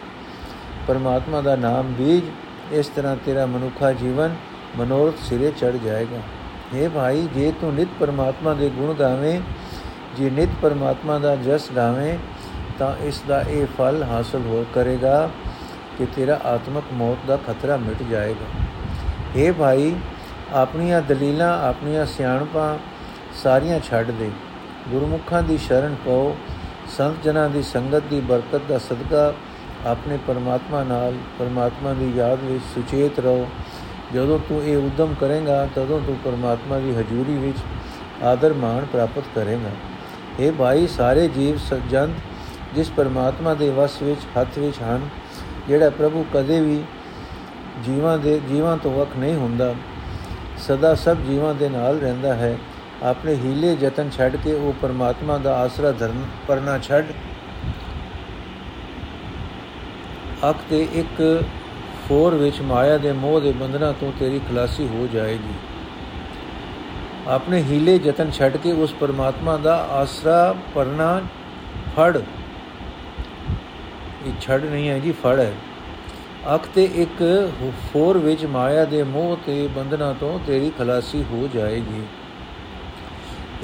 ਪਰਮਾਤਮਾ 0.87 1.41
ਦਾ 1.41 1.57
ਨਾਮ 1.57 1.93
ਬੀਜ, 1.93 2.25
ਇਸ 2.73 2.87
ਤਰ੍ਹਾਂ 2.87 3.17
ਤੇਰਾ 3.17 3.47
ਮਨੁੱਖਾ 3.47 3.93
ਜੀਵਨ 3.93 4.35
ਮਨੋਰਥ 4.77 5.15
ਸਿਰੇ 5.19 5.51
ਚੜ 5.51 5.77
ਜਾਏਗਾ। 5.77 6.21
ਇਹ 6.75 6.89
ਭਾਈ, 6.89 7.29
ਜੇ 7.35 7.53
ਤੂੰ 7.61 7.75
ਨਿਤ 7.75 7.89
ਪਰਮਾਤਮਾ 8.01 8.55
ਦੇ 8.55 8.71
ਗੁਣ 8.71 8.95
ਗਾਵੇਂ, 8.95 9.41
ਜੇ 10.17 10.31
ਨਿਤ 10.31 10.49
ਪਰਮਾਤਮਾ 10.63 11.19
ਦਾ 11.19 11.37
ਜਸ 11.37 11.71
ਗਾਵੇਂ, 11.77 12.19
ਤਾਂ 12.79 12.95
ਇਸ 13.05 13.23
ਦਾ 13.29 13.41
ਇਹ 13.41 13.67
ਫਲ 13.79 14.03
ਹਾਸਲ 14.03 14.43
ਹੋ 14.47 14.65
ਕਰੇਗਾ 14.75 15.31
ਕਿ 15.99 16.07
ਤੇਰਾ 16.17 16.41
ਆਤਮਕ 16.45 16.85
ਮੌਤ 16.93 17.27
ਦਾ 17.27 17.37
ਖਤਰਾ 17.37 17.77
ਮਿਟ 17.77 18.03
ਜਾਏਗਾ। 18.03 18.47
ਇਹ 19.37 19.53
ਭਾਈ, 19.53 19.95
ਆਪਣੀਆਂ 20.53 21.03
ਦਲੀਲਾਂ, 21.03 21.69
ਆਪਣੀਆਂ 21.69 22.07
ਸਿਆਣਪਾਂ 22.07 22.79
ਸਾਰੀਆਂ 23.43 23.81
ਛੱਡ 23.81 24.11
ਦੇ। 24.11 24.31
ਗੁਰਮੁਖਾਂ 24.91 25.43
ਦੀ 25.43 25.59
ਸ਼ਰਨ 25.59 25.95
ਪਾਓ, 26.07 26.37
ਸੰਤ 26.97 27.23
ਜਨਾਂ 27.25 27.49
ਦੀ 27.51 27.63
ਸੰਗਤ 27.63 28.03
ਦੀ 28.11 28.21
ਬਰਕਤ 28.21 28.61
ਦਾ 28.69 28.79
ਸਦਕਾ 28.79 29.33
ਆਪਣੇ 29.87 30.19
ਪਰਮਾਤਮਾ 30.27 30.83
ਨਾਲ, 30.85 31.15
ਪਰਮਾਤਮਾ 31.39 31.93
ਦੀ 31.93 32.13
ਯਾਦ 32.17 32.39
ਵਿੱਚ 32.43 32.65
ਸੁਚੇਤ 32.75 33.19
ਰਹੋ। 33.19 33.47
ਜਦੋਂ 34.15 34.39
ਤੂੰ 34.39 34.63
ਇਹ 34.65 34.77
ਉਦਮ 34.77 35.15
ਕਰੇਗਾ, 35.21 35.67
ਤਦੋਂ 35.67 36.01
ਤੂੰ 36.01 36.17
ਪਰਮਾਤਮਾ 36.25 36.79
ਦੀ 36.79 36.95
ਹਜ਼ੂਰੀ 36.95 37.37
ਵਿੱਚ 37.39 37.59
ਆਦਰ 38.25 38.53
ਮਾਣ 38.53 38.85
ਪ੍ਰਾਪਤ 38.85 39.23
ਕਰੇਗਾ। 39.35 39.71
ਇਹ 40.41 40.53
ਭਾਈ, 40.53 40.87
ਸਾਰੇ 40.87 41.29
ਜੀਵ 41.29 41.59
ਸਜੰਤ 41.59 42.75
ਜਿਸ 42.75 42.91
ਪਰਮਾਤਮਾ 42.91 43.55
ਦੇ 43.55 43.71
ਵਸ 43.71 44.03
ਵਿੱਚ, 44.03 44.21
ਹੱਥ 44.41 44.59
ਵਿੱਚ 44.59 44.83
ਹਨ, 44.83 45.09
ਜਿਹੜਾ 45.69 45.91
ਪ੍ਰਭੂ 45.91 46.25
ਕਦੇ 46.35 46.61
ਵੀ 46.61 46.83
ਜੀਵਾਂ 47.85 48.19
ਦੇ, 48.19 48.41
ਜੀਵਾਂ 48.49 48.77
ਤੋਂ 48.77 48.93
ਵੱਖ 48.93 49.17
ਨਹੀਂ 49.19 49.35
ਹੁੰਦਾ, 49.35 49.75
ਸਦਾ 50.59 50.95
ਸਭ 50.95 51.17
ਜੀਵਾਂ 51.17 51.55
ਦੇ 51.55 51.69
ਨਾਲ 51.69 51.99
ਰਹਿੰਦਾ 51.99 52.35
ਹੈ। 52.35 52.57
ਆਪਣੇ 53.03 53.35
ਹੀਲੇ 53.35 53.77
ਯਤਨ 53.81 54.11
ਛੱਡ 54.11 54.37
ਕੇ 54.37 54.53
ਉਹ 54.53 54.73
ਪਰਮਾਤਮਾ 54.83 55.39
ਦਾ 55.39 55.57
ਆਸਰਾ 55.57 55.93
ਧਰਨ, 55.93 56.23
ਪਰਨਾ 56.49 56.79
ਛੱਡ 56.79 57.05
ਅੱਖ 60.51 60.59
ਤੇ 60.71 60.89
ਇੱਕ 60.93 61.45
ਫੋਰ 62.09 62.35
ਵਿੱਚ 62.35 62.61
ਮਾਇਆ 62.61 62.99
ਦੇ 62.99 63.13
ਮੋਹ 63.13 63.41
ਦੇ 63.41 63.53
ਬੰਧਨਾਂ 63.53 63.93
ਤੋਂ 63.93 64.13
ਤੇਰੀ 64.19 64.39
ਖਲਾਸੀ 64.39 64.89
ਹੋ 64.89 65.09
ਜਾਏਗੀ। 65.13 65.55
ਆਪਣੇ 67.29 67.63
ਹੀਲੇ 67.63 68.01
ਯਤਨ 68.05 68.31
ਛੱਡ 68.31 68.57
ਕੇ 68.57 68.73
ਉਸ 68.73 68.93
ਪਰਮਾਤਮਾ 68.93 69.57
ਦਾ 69.57 69.77
ਆਸਰਾ 69.91 70.55
ਪਰਨਾ 70.75 71.21
ਫੜ। 71.97 72.17
ਇਹ 74.27 74.33
ਛੱਡ 74.41 74.65
ਨਹੀਂ 74.65 74.89
ਹੈ 74.89 74.99
ਜੀ, 74.99 75.13
ਫੜ 75.13 75.39
ਹੈ। 75.41 75.53
ਅੱਖ 76.55 76.67
ਤੇ 76.75 76.85
ਇੱਕ 76.95 77.53
ਫੋਰ 77.93 78.19
ਵਿੱਚ 78.19 78.45
ਮਾਇਆ 78.45 78.85
ਦੇ 78.85 79.03
ਮੋਹ 79.03 79.37
ਤੇ 79.47 79.67
ਬੰਧਨਾਂ 79.67 80.15
ਤੋਂ 80.15 80.39
ਤੇਰੀ 80.47 80.73
ਖਲਾਸੀ 80.79 81.25
ਹੋ 81.33 81.49
ਜਾਏਗੀ। 81.55 82.03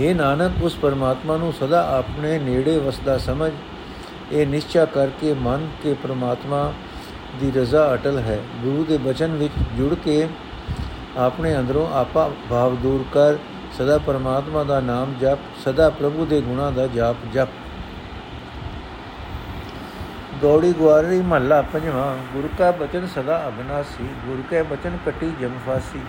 हे 0.01 0.17
ਨਾਨਕ, 0.17 0.53
ਉਸ 0.63 0.77
ਪਰਮਾਤਮਾ 0.77 1.37
ਨੂੰ 1.37 1.53
ਸਦਾ 1.53 1.97
ਆਪਣੇ 1.99 2.39
ਨੇੜੇ 2.39 2.79
ਵਸਦਾ 2.79 3.19
ਸਮਝ। 3.19 3.53
ਇਹ 4.33 4.47
ਨਿਸ਼ਚਾ 4.47 4.85
ਕਰਕੇ 4.85 5.35
ਮਨ 5.35 5.69
ਕੇ 5.83 5.95
ਪਰਮਾਤਮਾ 5.95 6.73
ਦੀ 7.41 7.51
ਰਜ਼ਾ 7.51 7.95
ਅਟਲ 7.95 8.19
ਹੈ। 8.19 8.39
ਗੁਰੂ 8.63 8.85
ਦੇ 8.85 8.99
ਬਚਨ 8.99 9.37
ਵਿੱਚ 9.37 9.53
ਜੁੜ 9.77 9.95
ਕੇ 9.95 10.29
ਆਪਣੇ 11.19 11.57
ਅੰਦਰੋਂ 11.59 11.87
ਆਪਾ 11.93 12.31
ਭਾਵ 12.51 12.77
ਦੂਰ 12.77 13.05
ਕਰ, 13.13 13.37
ਸਦਾ 13.79 13.99
ਪਰਮਾਤਮਾ 13.99 14.65
ਦਾ 14.65 14.81
ਨਾਮ 14.81 15.15
ਜਪ, 15.21 15.39
ਸਦਾ 15.65 15.91
ਪ੍ਰਭੂ 15.91 16.27
ਦੇ 16.27 16.41
ਗੁਣਾਂ 16.41 16.73
ਦਾ 16.73 16.87
ਜਾਪ 16.87 17.17
ਜਪ। 17.33 17.49
ਗੌੜੀ 20.43 20.73
ਗਵਾਰੀ 20.73 21.21
ਮਹੱਲਾ 21.21 21.63
ਪੰਜਵਾਂ, 21.63 22.17
ਗੁਰ 22.33 22.49
ਕਾ 22.59 22.71
ਬਚਨ 22.71 23.07
ਸਦਾ 23.07 23.49
ਅਬਨਾਸੀ, 23.49 24.09
ਗੁਰ 24.27 24.43
ਕੇ 24.51 24.63
ਬਚਨ 24.63 24.99
ਕਟੀ 25.07 25.33
ਜਮ 25.41 25.59
ਫਾਸੀ। 25.67 26.01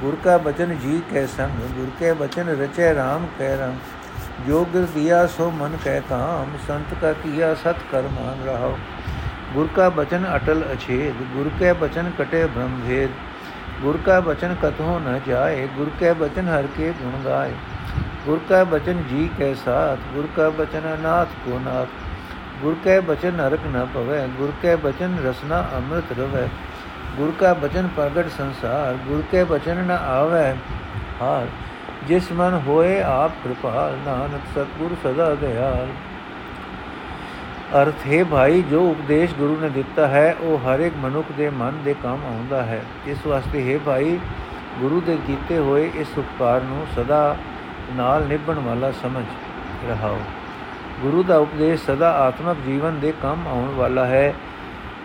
ਗੁਰ 0.00 0.16
ਕਾ 0.24 0.38
ਬਚਨ 0.38 0.78
ਜੀ 0.78 1.02
ਕੈ 1.12 1.26
ਸੰਗ, 1.26 1.60
ਗੁਰ 1.76 1.90
ਕੇ 1.98 2.12
ਬਚਨ 2.12 2.48
ਰਚੈ 2.48 2.92
RAM 2.94 3.26
ਕਹਿ 3.38 3.56
ਰੰਗ। 3.56 3.78
ਜੋ 4.36 4.64
ਗੁਰ 4.64 4.86
ਦਿਆ 4.94 5.26
ਸੋ 5.26 5.50
ਮਨ 5.50 5.76
ਕਹਿ 5.84 6.00
ਕਾਮ, 6.08 6.50
ਸੰਤ 6.66 6.94
ਕਾ 7.00 7.12
ਕੀਆ 7.12 7.54
ਸਤ 7.54 7.76
ਕਰ 7.92 8.02
ਮਾਨ 8.02 8.44
ਰਹਾਓ 8.46 8.76
ਗੁਰ 9.54 9.68
ਕਾ 9.76 9.88
ਬਚਨ 9.88 10.24
ਅਟਲ 10.36 10.62
ਅਛੇਦ, 10.72 11.22
ਗੁਰ 11.34 11.50
ਕੇ 11.58 11.72
ਬਚਨ 11.72 12.10
ਕਟੇ 12.18 12.44
ਬ੍ਰਹਮ 12.46 12.80
ਭੇਦ। 12.86 13.10
ਗੁਰ 13.82 13.98
ਕਾ 14.06 14.18
ਬਚਨ 14.20 14.54
ਕਤਹੁ 14.62 14.98
ਨ 14.98 15.20
ਜਾਏ, 15.26 15.66
ਗੁਰ 15.76 15.90
ਕੇ 16.00 16.12
ਬਚਨ 16.12 16.48
ਹਰ 16.48 16.66
ਕੇ 16.76 16.92
ਗੁਣ 17.02 17.22
ਗਾਏ। 17.24 17.52
ਗੁਰ 18.26 18.40
ਕਾ 18.48 18.62
ਬਚਨ 18.64 19.02
ਜੀ 19.10 19.28
ਕੈ 19.38 19.52
ਸਾਥ, 19.54 19.98
ਗੁਰ 20.14 20.28
ਕਾ 20.36 20.48
ਬਚਨ 20.50 20.94
ਅਨਾਥ 20.94 21.28
ਕੋ 21.44 21.58
ਨਾਥ। 21.58 21.88
ਗੁਰ 22.62 22.76
ਕੈ 22.84 23.00
ਬਚਨ 23.00 23.34
ਨਰਕ 23.34 23.66
ਨ 23.66 23.86
ਪਵੈ 23.94 24.26
ਗੁਰ 24.38 24.52
ਕੈ 24.62 24.76
ਬਚਨ 24.76 25.18
ਰਸਨਾ 25.24 25.64
ਅੰਮ੍ਰਿਤ 25.76 26.18
ਰਵੈ। 26.18 26.48
ਗੁਰ 27.16 27.32
ਕਾ 27.40 27.52
ਬਚਨ 27.54 27.88
ਪ੍ਰਗਟ 27.96 28.28
ਸੰਸਾਰ, 28.38 28.96
ਗੁਰ 29.06 29.22
ਕੇ 29.30 29.44
ਬਚਨ 29.44 29.84
ਨ 29.84 29.90
ਆਵੈ 29.90 30.54
ਹਾਰ। 31.20 31.46
ਜਿਸ 32.08 32.32
ਮਨ 32.32 32.60
ਹੋਏ 32.66 33.02
ਆਪ 33.02 33.30
ਕਿਰਪਾਲ 33.42 33.98
ਨਾਨਕ 34.06 34.40
ਸਤਗੁਰ 34.54 34.96
ਸਦਾ 35.04 35.34
ਦਇਆਲ। 35.34 35.88
ਅਰਥ, 37.82 38.06
ਹੈ 38.12 38.24
ਭਾਈ, 38.24 38.62
ਜੋ 38.62 38.90
ਉਪਦੇਸ਼ 38.90 39.34
ਗੁਰੂ 39.34 39.56
ਨੇ 39.60 39.68
ਦਿੱਤਾ 39.68 40.06
ਹੈ, 40.06 40.36
ਉਹ 40.40 40.58
ਹਰ 40.58 40.80
ਇੱਕ 40.80 40.94
ਮਨੁੱਖ 40.96 41.32
ਦੇ 41.32 41.50
ਮਨ 41.50 41.82
ਦੇ 41.84 41.94
ਕੰਮ 42.02 42.18
ਆਉਂਦਾ 42.26 42.62
ਹੈ। 42.62 42.82
ਇਸ 43.06 43.26
ਵਾਸਤੇ, 43.26 43.74
ਹੈ 43.74 43.78
ਭਾਈ, 43.78 44.18
ਗੁਰੂ 44.80 45.00
ਦੇ 45.00 45.18
ਕੀਤੇ 45.26 45.58
ਹੋਏ 45.58 45.90
ਇਸ 45.94 46.08
ਉਪਕਾਰ 46.18 46.60
ਨੂੰ 46.60 46.86
ਸਦਾ 46.96 47.36
ਨਾਲ 47.92 48.26
ਨਿਭਣ 48.26 48.58
ਵਾਲਾ 48.58 48.90
ਸਮਝ 48.90 49.24
ਰਹਾਓ। 49.88 50.18
ਗੁਰੂ 51.02 51.22
ਦਾ 51.22 51.38
ਉਪਦੇਸ਼ 51.38 51.86
ਸਦਾ 51.86 52.12
ਆਤਮਿਕ 52.12 52.58
ਜੀਵਨ 52.66 53.00
ਦੇ 53.00 53.12
ਕੰਮ 53.22 53.48
ਆਉਣ 53.48 53.74
ਵਾਲਾ 53.74 54.06
ਹੈ। 54.06 54.34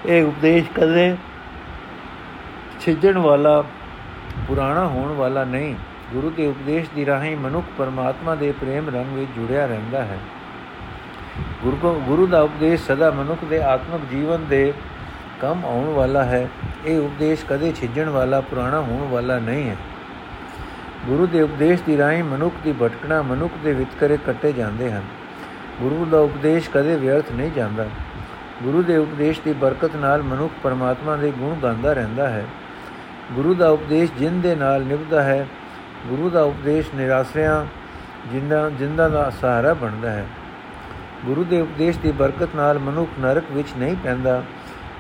ਇਹ 0.05 0.24
ਉਪਦੇਸ਼ 0.24 0.72
ਕਦੇ 0.75 1.17
ਛਿਜਣ 2.81 3.17
ਵਾਲਾ, 3.17 3.63
ਪੁਰਾਣਾ 4.48 4.88
ਹੋਣ 4.88 5.13
ਵਾਲਾ 5.13 5.43
ਨਹੀਂ। 5.43 5.75
ਗੁਰੂ 6.13 6.30
ਦੇ 6.30 6.48
ਉਪਦੇਸ਼ 6.48 6.89
ਦੀ 6.96 7.06
ਰਾਹੀਂ 7.06 7.38
ਮਨੁੱਖ 7.38 7.65
ਪਰਮਾਤਮਾ 7.77 8.36
ਦੇ 8.36 8.51
ਪ੍ਰੇਮ 8.51 8.89
ਰੰਗ 8.89 9.13
ਵਿੱਚ 9.13 9.32
ਜੁੜਿਆ 9.39 9.65
ਰਹਿੰਦਾ 9.65 10.03
ਹੈ। 10.03 10.18
ਗੁਰੂ 11.63 12.01
ਗੁਰੂ 12.08 12.27
ਦਾ 12.27 12.41
ਉਪਦੇਸ਼ 12.41 12.84
ਸਦਾ 12.84 13.12
ਮਨੁੱਖ 13.12 13.46
ਦੇ 13.46 13.62
ਆਤਮਿਕ 13.62 14.01
ਜੀਵਨ 14.12 14.46
ਦੇ 14.46 14.74
ਕੰਮ 15.41 15.65
ਆਉਣ 15.65 15.86
ਵਾਲਾ 15.86 16.24
ਹੈ। 16.24 16.50
ਇਹ 16.86 17.00
ਉਪਦੇਸ਼ 17.00 17.46
ਕਦੇ 17.46 17.74
ਛਿਜਣ 17.74 18.10
ਵਾਲਾ, 18.10 18.41
ਪੁਰਾਣਾ 18.41 18.82
ਹੋਣ 18.82 19.10
ਵਾਲਾ 19.10 19.39
ਨਹੀਂ 19.39 19.70
ਹੈ। 19.70 19.75
ਗੁਰੂ 21.08 21.27
ਦੇ 21.27 21.41
ਉਪਦੇਸ਼ 21.41 21.84
ਦੀ 21.84 21.98
ਰਾਹੀਂ 21.98 22.24
ਮਨੁੱਖ 22.24 22.56
ਦੀ 22.63 22.74
ਭਟਕਣਾ 22.82 23.22
ਮਨੁੱਖ 23.22 23.53
ਦੇ 23.63 23.74
ਵਿਤਕਰੇ 23.74 24.18
ਕੱਟੇ 24.18 24.51
ਜਾਂਦੇ 24.51 24.91
ਹਨ। 24.91 25.01
ਗੁਰੂ 25.80 26.06
ਦਾ 26.06 26.20
ਉਪਦੇਸ਼ 26.20 26.70
ਕਦੇ 26.70 26.96
ਵਿਅਰਥ 26.96 27.32
ਨਹੀਂ 27.32 27.51
ਜਾਂਦਾ। 27.51 27.88
ਗੁਰੂ 28.63 28.84
ਦੇ 28.84 28.98
ਉਪਦੇਸ਼ 28.98 29.41
ਦੀ 29.46 29.53
ਬਰਕਤ 29.53 29.96
ਨਾਲ 29.96 30.22
ਮਨੁੱਖ 30.22 30.53
ਪਰਮਾਤਮਾ 30.63 31.15
ਦੇ 31.15 31.32
ਗੁਣ 31.32 31.56
ਗਾਉਂਦਾ 31.56 31.94
ਰਹਿੰਦਾ 31.94 32.30
ਹੈ। 32.30 32.46
ਗੁਰੂ 33.32 33.53
ਦਾ 33.53 33.70
ਉਪਦੇਸ਼ 33.70 34.12
ਜਿੰਦ 34.20 34.44
ਦੇ 34.44 34.56
ਨਾਲ 34.56 34.82
ਨਿਭਦਾ 34.82 35.24
ਹੈ 35.24 35.48
ਗੁਰੂ 36.08 36.29
ਦਾ 36.29 36.43
ਉਪਦੇਸ਼ 36.43 36.88
ਨਿਰਾਸ਼ਰਿਆਂ 36.96 37.65
ਜਿੰਦਾ 38.31 38.70
ਜਿੰਦਾ 38.70 39.10
ਦਾ 39.10 39.29
ਸਹਾਰਾ 39.29 39.74
ਬਣਦਾ 39.74 40.12
ਹੈ। 40.12 40.25
ਗੁਰੂ 41.25 41.43
ਦੇ 41.43 41.62
ਉਪਦੇਸ਼ 41.62 42.00
ਦੀ 42.00 42.12
ਬਰਕਤ 42.12 42.50
ਨਾਲ 42.55 42.79
ਮਨੁੱਖ 42.79 43.10
ਨਰਕ 43.20 43.43
ਵਿੱਚ 43.51 43.67
ਨਹੀਂ 43.77 43.96
ਪੈਂਦਾ 44.03 44.43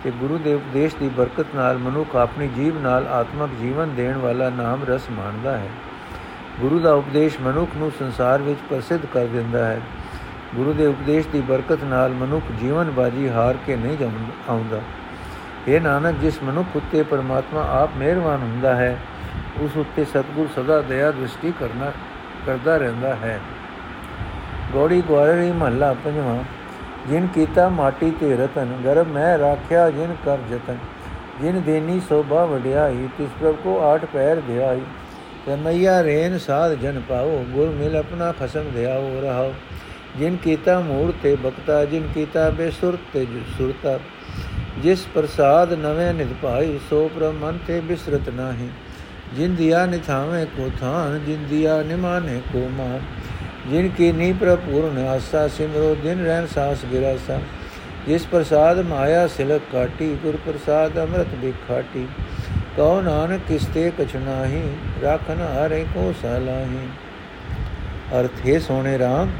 ਤੇ 0.03 0.11
ਗੁਰੂ 0.11 0.37
ਦੇ 0.37 0.53
ਉਪਦੇਸ਼ 0.53 0.95
ਦੀ 0.95 1.09
ਬਰਕਤ 1.09 1.45
ਨਾਲ 1.55 1.77
ਮਨੁੱਖ 1.77 2.15
ਆਪਣੀ 2.15 2.47
ਜੀਵ 2.47 2.81
ਨਾਲ 2.81 3.07
ਆਤਮਿਕ 3.07 3.59
ਜੀਵਨ 3.59 3.95
ਦੇਣ 3.95 4.17
ਵਾਲਾ 4.17 4.49
ਨਾਮ 4.49 4.79
ਰਸ 4.89 5.01
ਮਾਣਦਾ 5.11 5.57
ਹੈ। 5.57 5.69
ਗੁਰੂ 6.59 6.79
ਦਾ 6.79 6.93
ਉਪਦੇਸ਼ 6.93 7.41
ਮਨੁੱਖ 7.41 7.71
ਨੂੰ 7.77 7.91
ਸੰਸਾਰ 7.99 8.41
ਵਿੱਚ 8.41 8.59
ਪ੍ਰਸਿੱਧ 8.69 9.05
ਕਰ 9.05 9.25
ਦਿੰਦਾ 9.25 9.65
ਹੈ। 9.65 9.81
ਗੁਰੂ 10.55 10.73
ਦੇ 10.73 10.87
ਉਪਦੇਸ਼ 10.87 11.27
ਦੀ 11.27 11.41
ਬਰਕਤ 11.41 11.83
ਨਾਲ 11.83 12.11
ਮਨੁੱਖ 12.11 12.45
ਜੀਵਨ 12.59 12.91
ਬਾਜੀ 12.91 13.29
ਹਾਰ 13.29 13.57
ਕੇ 13.65 13.75
ਨਹੀਂ 13.75 13.97
ਆਉਂਦਾ। 14.49 14.81
ਇਹ 15.67 15.81
ਨਾਨਕ, 15.81 16.15
ਜਿਸ 16.15 16.43
ਮਨੁੱਖ 16.43 16.67
ਉੱਤੇ 16.75 17.03
ਪਰਮਾਤਮਾ 17.03 17.67
ਆਪ 17.69 17.89
ਮਿਹਰਬਾਨ 17.97 18.41
ਹੁੰਦਾ 18.41 18.75
ਹੈ 18.75 18.97
ਉਸ 19.61 19.77
ਉੱਤੇ 19.77 20.05
ਸਤਗੁਰ 20.05 20.47
ਸਦਾ 20.55 20.81
ਦਇਆ 20.81 21.11
ਦ੍ਰਿਸ਼ਟੀ 21.11 21.53
ਕਰਨਾ, 21.59 21.91
ਕਰਦਾ 22.45 22.77
ਰਹਿੰਦਾ 22.77 23.15
ਹੈ। 23.15 23.39
ਗੋੜੀ 24.71 25.01
ਗਵਾਰੀ 25.09 25.51
ਮਹੱਲਾ 25.51 25.93
ਪੰਜਵਾਂ, 25.93 26.43
ਜਿਨ 27.09 27.27
ਕੀਤਾ 27.27 27.69
ਮਾਟੀ 27.69 28.11
ਤੇ 28.11 28.35
ਰਤਨ, 28.37 28.73
ਗਰਭ 28.85 29.07
ਮੈਂ 29.07 29.37
ਰਾਖਿਆ 29.37 29.89
ਜਿਨ 29.89 30.15
ਕਰ 30.25 30.37
ਜਤਨ। 30.51 30.77
ਜਿਨ 31.41 31.61
ਦੇਨੀ 31.61 31.99
ਸੋਭਾ 32.09 32.45
ਵਡਿਆਈ, 32.45 33.09
ਤਿਸ 33.17 33.29
ਪ੍ਰਭ 33.39 33.55
ਕੋ 33.55 33.79
ਆਠ 33.79 34.05
ਪੈਰ 34.05 34.41
ਧਿਆਈ 34.47 34.81
ਤੇ 35.45 35.55
ਮਈਆ 35.55 36.03
ਰੇਨ 36.03 36.37
ਸਾਧ 36.37 36.73
ਜਨ 36.73 37.01
ਪਾਓ, 37.09 37.45
ਗੁਰ 37.49 37.69
ਮਿਲ 37.69 37.95
ਆਪਣਾ 37.95 38.31
ਖਸਮ 38.31 38.63
ਧਿਆਓ 38.73 39.21
ਰਹਾਓ। 39.21 39.53
ਜਿਨ 40.17 40.35
ਕੀਤਾ 40.35 40.79
ਮੂੜ 40.79 41.11
ਤੇ 41.23 41.35
ਬਖਤਾ, 41.35 41.85
ਜਿਨ 41.85 42.07
ਕੀਤਾ 42.13 42.49
ਬੇਸੁਰਤ 42.49 42.99
ਤੇ 43.13 43.27
ਸੁਰਤਾ। 43.57 43.99
ਜਿਸ 44.77 45.07
ਪ੍ਰਸਾਦ 45.13 45.73
ਨਵੇਂ 45.73 46.13
ਨਿਧ 46.13 46.33
ਭਾਈ 46.41 46.79
ਸੋ 46.89 47.09
ਪ੍ਰਮਨ 47.15 47.57
ਤੇ 47.67 47.79
ਬਿਸਰਤ 47.79 48.29
ਨਾਹੀ। 48.29 48.69
ਜਿਨ 49.35 49.55
ਦਿਆ 49.55 49.85
ਨਿਥਾਵੇਂ 49.85 50.45
ਕੋ 50.45 50.69
ਥਾਨ 50.81 51.19
ਜਿਨ 51.25 51.45
ਦਿਆ 51.49 51.81
ਨਿਮਾਨੇ 51.81 52.41
ਕੋ 52.53 52.67
ਮਾਨ। 52.71 52.99
ਜਿਨ 53.69 53.87
ਕੀ 53.87 54.11
ਨੀ 54.11 54.31
ਪ੍ਰਪੂਰਨ 54.33 54.97
ਆਸਾ 55.07 55.47
ਸਿਮਰੋ, 55.47 55.95
ਦਿਨ 56.03 56.23
ਰਹਿਣ 56.25 56.45
ਸਾਸ 56.47 56.85
ਗਿਰਾਸਾ। 56.85 57.39
ਜਿਸ 58.07 58.25
ਪ੍ਰਸਾਦ 58.25 58.79
ਮਾਇਆ 58.79 59.27
ਸਿਲਕ 59.27 59.61
ਕਾਟੀ, 59.71 60.17
ਗੁਰ 60.23 60.37
ਪ੍ਰਸਾਦ 60.45 60.97
ਅੰਮ੍ਰਿਤ 60.99 61.35
ਬਿਖਾਟੀ 61.35 62.07
ਕਉ 62.77 63.01
ਨਾਨਕ 63.01 63.41
ਕਿਸਤੇ 63.47 63.91
ਕਛ 63.99 64.15
ਨਾਹੀ 64.15 64.61
ਰਾਖਨ 65.03 65.41
ਹਰੇ 65.41 65.85
ਕੋ 65.93 66.13
ਸਲਾਹੀ 66.21 66.87
ਅਰਥ 68.19 68.45
ਹੈ 68.47 68.59
ਸੋਨੇ 68.59 68.97
ਰਾਮ, 68.99 69.31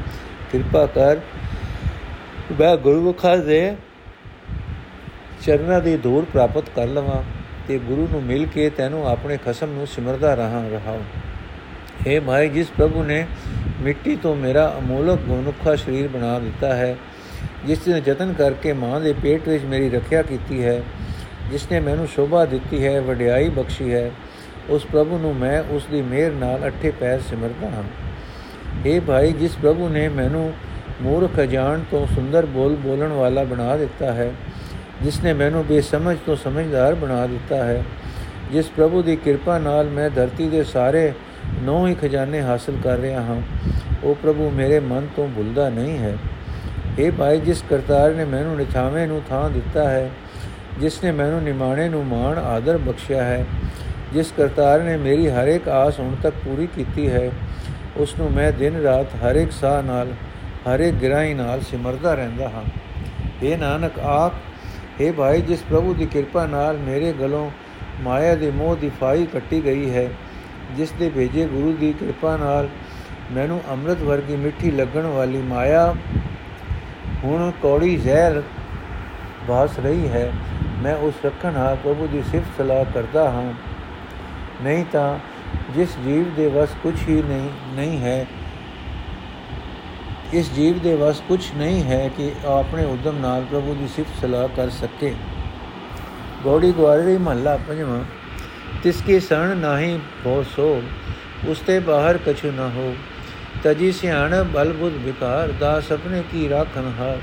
ਕਿਰਪਾ 0.52 0.86
ਕਰ। 0.86 1.20
ਮੈਂ 2.60 2.76
ਗੁਰਮੁਖਾਂ 2.76 3.36
ਦੇ 3.38 3.76
ਚਰਨਾਂ 5.42 5.80
ਦੀ 5.80 5.96
ਧੂੜ 5.96 6.24
ਪ੍ਰਾਪਤ 6.24 6.68
ਕਰ 6.76 6.86
ਲਵਾਂ। 6.86 7.22
ਤੇ 7.68 7.78
ਗੁਰੂ 7.78 8.08
ਨੂੰ 8.12 8.22
ਮਿਲ 8.22 8.46
ਕੇ 8.46 8.68
ਤੈਨੂੰ 8.70 9.06
ਆਪਣੇ 9.08 9.36
ਖਸਮ 9.36 9.72
ਨੂੰ 9.72 9.86
ਸਿਮਰਦਾ 9.86 10.34
ਰਹਾ, 10.34 10.62
ਰਹਾਉ। 10.72 11.00
हे 12.02 12.22
ਮਾਈ, 12.22 12.48
ਜਿਸ 12.48 12.70
ਪ੍ਰਭੂ 12.76 13.02
ਨੇ 13.02 13.26
ਮਿੱਟੀ 13.80 14.16
ਤੋਂ 14.16 14.34
ਮੇਰਾ 14.36 14.74
ਅਮੋਲਕ 14.78 15.18
ਗੁਣੁਖਾ 15.18 15.74
ਸਰੀਰ 15.76 16.08
ਬਣਾ 16.08 16.38
ਦਿੱਤਾ 16.38 16.74
ਹੈ, 16.74 16.96
ਜਿਸ 17.66 17.88
ਨੇ 17.88 18.02
ਯਤਨ 18.06 18.32
ਕਰਕੇ 18.32 18.72
ਮਾਂ 18.72 19.00
ਦੇ 19.00 19.12
ਪੇਟ 19.12 19.48
ਵਿੱਚ 19.48 19.64
ਮੇਰੀ 19.64 19.90
ਰੱਖਿਆ 19.90 20.22
ਕੀਤੀ 20.22 20.64
ਹੈ, 20.64 20.82
ਜਿਸ 21.50 21.70
ਨੇ 21.72 21.80
ਮੈਨੂੰ 21.80 22.06
ਸ਼ੋਭਾ 22.06 22.44
ਦਿੱਤੀ 22.44 22.84
ਹੈ, 22.84 23.00
ਵਡਿਆਈ 23.00 23.48
ਬਖਸ਼ੀ 23.48 23.92
ਹੈ, 23.92 24.10
ਉਸ 24.68 24.86
ਪ੍ਰਭੂ 24.86 25.18
ਨੂੰ 25.18 25.34
ਮੈਂ 25.36 25.62
ਉਸ 25.70 25.86
ਦੀ 25.90 26.02
ਮਿਹਰ 26.02 26.32
ਨਾਲ 26.32 26.66
ਅੱਠੇ 26.66 26.90
ਪੈਰ 26.90 27.20
ਸਿਮਰਦਾ 27.20 27.66
ਹਾਂ। 27.66 27.82
हे 28.84 29.00
ਭਾਈ, 29.00 29.32
ਜਿਸ 29.32 29.56
ਪ੍ਰਭੂ 29.56 29.88
ਨੇ 29.88 30.08
ਮੈਨੂੰ 30.08 30.52
ਮੂਰਖ 31.02 31.40
ਜਾਣ 31.40 31.80
ਤੋਂ 31.90 32.06
ਸੁੰਦਰ 32.06 32.46
ਬੋਲ 32.46 32.74
ਬੋਲਣ 32.76 33.08
ਵਾਲਾ 33.08 33.44
ਬਣਾ 33.44 33.76
ਦਿੱਤਾ 33.76 34.12
ਹੈ 34.12 34.32
ਜਿਸ 35.02 35.22
ਨੇ 35.24 35.32
ਮੈਨੂੰ 35.32 35.64
ਬੇਸਮਝ 35.66 36.16
ਤੋਂ 36.26 36.36
ਸਮਝਦਾਰ 36.36 36.94
ਬਣਾ 36.94 37.26
ਦਿੱਤਾ 37.26 37.64
ਹੈ, 37.64 37.82
ਜਿਸ 38.52 38.68
ਪ੍ਰਭੂ 38.68 39.02
ਦੀ 39.02 39.16
ਕਿਰਪਾ 39.16 39.58
ਨਾਲ 39.58 39.88
ਮੈਂ 39.88 40.08
ਧਰਤੀ 40.10 40.48
ਦੇ 40.48 40.62
ਸਾਰੇ 40.64 41.12
ਨੌ 41.62 41.86
ਹੀ 41.86 41.94
ਖਜ਼ਾਨੇ 41.94 42.40
ਹਾਸਲ 42.42 42.76
ਕਰ 42.84 42.98
ਰਿਹਾ 42.98 43.22
ਹਾਂ, 43.22 43.40
ਉਹ 44.04 44.14
ਪ੍ਰਭੂ 44.14 44.50
ਮੇਰੇ 44.50 44.80
ਮਨ 44.80 45.06
ਤੋਂ 45.16 45.28
ਭੁੱਲਦਾ 45.28 45.68
ਨਹੀਂ 45.68 45.98
ਹੈ। 45.98 46.16
ਇਹ 46.98 47.10
ਭਾਈ, 47.12 47.40
ਜਿਸ 47.40 47.62
ਕਰਤਾਰ 47.70 48.14
ਨੇ 48.14 48.24
ਮੈਨੂੰ 48.24 48.56
ਨਿਥਾਵੇਂ 48.56 49.06
ਨੂੰ 49.08 49.22
ਥਾਂ 49.28 49.48
ਦਿੱਤਾ 49.50 49.88
ਹੈ, 49.88 50.10
ਜਿਸ 50.78 51.02
ਨੇ 51.04 51.12
ਮੈਨੂੰ 51.12 51.42
ਨਿਮਾਣੇ 51.42 51.88
ਨੂੰ 51.88 52.04
ਮਾਣ 52.06 52.38
ਆਦਰ 52.38 52.78
ਬਖਸ਼ਿਆ 52.78 53.24
ਹੈ, 53.24 53.44
ਜਿਸ 54.12 54.32
ਕਰਤਾਰ 54.36 54.82
ਨੇ 54.82 54.96
ਮੇਰੀ 54.96 55.28
ਹਰ 55.28 55.48
ਇੱਕ 55.48 55.68
ਆਸ 55.68 56.00
ਹੁਣ 56.00 56.14
ਤੱਕ 56.22 56.34
ਪੂਰੀ 56.44 56.66
ਕੀਤੀ 56.66 57.08
ਹੈ, 57.10 57.30
ਉਸ 57.96 58.14
ਨੂੰ 58.18 58.30
ਮੈਂ 58.32 58.52
ਦਿਨ 58.52 58.80
ਰਾਤ 58.82 59.14
ਹਰ 59.24 59.36
ਇੱਕ 59.36 59.52
ਸਾਹ 59.52 59.82
ਨਾਲ 59.82 60.12
ਹਰ 60.68 60.80
ਇੱਕ 60.80 60.96
ਗਿਰਾਈ 60.96 61.34
ਨਾਲ 61.34 61.60
ਸਿਮਰਦਾ 61.60 62.14
ਰਹਿੰਦਾ 62.14 62.48
ਹਾਂ। 62.48 62.64
हे 63.42 63.58
ਨਾਨਕ 63.58 63.98
ਆਖ 63.98 64.34
हे 65.00 65.12
ਭਾਈ, 65.12 65.40
ਜਿਸ 65.40 65.62
ਪ੍ਰਭੂ 65.62 65.94
ਦੀ 65.94 66.06
ਕਿਰਪਾ 66.06 66.46
ਨਾਲ 66.46 66.76
ਮੇਰੇ 66.76 67.12
ਗਲੋਂ 67.12 67.50
ਮਾਇਆ 68.00 68.34
ਦੇ 68.34 68.50
ਮੋਹ 68.50 68.76
ਦੀ 68.76 68.90
ਫਾਈ 69.00 69.26
ਕੱਟੀ 69.26 69.64
ਗਈ 69.64 69.90
ਹੈ, 69.90 70.08
ਜਿਸ 70.76 70.92
ਦੇ 70.92 71.08
ਭੇਜੇ 71.08 71.46
ਗੁਰੂ 71.46 71.72
ਦੀ 71.72 71.92
ਕਿਰਪਾ 71.92 72.36
ਨਾਲ 72.36 72.68
ਮੈਨੂੰ 73.32 73.60
ਅੰਮ੍ਰਿਤ 73.70 74.02
ਵਰਗੀ 74.02 74.36
ਮਿੱਠੀ 74.36 74.70
ਲੱਗਣ 74.70 75.06
ਵਾਲੀ 75.06 75.38
ਮਾਇਆ 75.38 75.94
ਹੁਣ 77.24 77.50
ਕੌੜੀ 77.62 77.96
ਜ਼ਹਿਰ 77.96 78.42
ਬਾਸ 79.48 79.78
ਰਹੀ 79.78 80.08
ਹੈ। 80.08 80.32
ਮੈਂ 80.82 80.94
ਉਸ 80.96 81.14
ਰੱਖਣ 81.24 81.56
ਹਾਂ 81.56 81.76
ਪ੍ਰਭੂ 81.76 82.06
ਦੀ 82.06 82.22
ਸਿਫਤ 82.22 82.56
ਸਲਾਹ 82.58 82.84
ਕਰਦਾ 82.94 83.30
ਹਾਂ। 83.30 83.52
ਨਹੀਂ 84.62 84.84
ਤਾਂ 84.92 85.18
ਜਿਸ 85.74 85.88
ਜੀਵ 86.04 86.34
ਦੇ 86.36 86.48
ਵਸ 86.48 86.68
ਕੁਝ 86.82 86.94
ਹੀ 87.08 87.22
ਨਹੀਂ 87.22 87.48
ਨਹੀਂ 87.74 87.98
ਹੈ 87.98 88.26
ਇਸ 90.32 90.50
ਜੀਵ 90.52 90.78
ਦੇ 90.78 90.94
ਵਸ 90.94 91.20
ਕੁਝ 91.28 91.40
ਨਹੀਂ 91.56 91.82
ਹੈ 91.82 92.08
ਕਿ 92.16 92.30
ਆਪਣੇ 92.44 92.84
ਉਦਮ 92.84 93.18
ਨਾਲ 93.18 93.44
ਪ੍ਰਭੂ 93.44 93.74
ਦੀ 93.74 93.88
ਸਿਫਤ 93.88 94.20
ਸਲਾਹ 94.20 94.48
ਕਰ 94.48 94.70
ਸਕੇ। 94.70 95.14
ਗੋੜੀ 96.42 96.72
ਗਵਾਰੀ 96.72 97.16
ਮਹੱਲਾ 97.18 97.56
ਪੰਜਵਾਂ, 97.68 98.02
ਤਿਸ 98.82 99.02
ਕੀ 99.02 99.20
ਸਣ 99.20 99.56
ਨਾਹੀ 99.56 99.98
ਹੋ 100.26 100.44
ਸੋ 100.56 100.82
ਉਸਤੇ 101.48 101.78
ਬਾਹਰ 101.78 102.18
ਕਛੁ 102.26 102.52
ਨਾ 102.52 102.68
ਹੋ। 102.68 102.94
ਤਜੀ 103.64 103.92
ਸਿਆਣ 103.92 104.42
ਬਲ 104.44 104.72
ਬੁੱਧ 104.72 104.94
ਵਿਕਾਰ, 104.94 105.52
ਦਾਸ 105.52 105.92
ਆਪਣੇ 105.92 106.22
ਕੀ 106.32 106.48
ਰਾਖਨ 106.48 106.92
ਹਾਰ। 106.98 107.18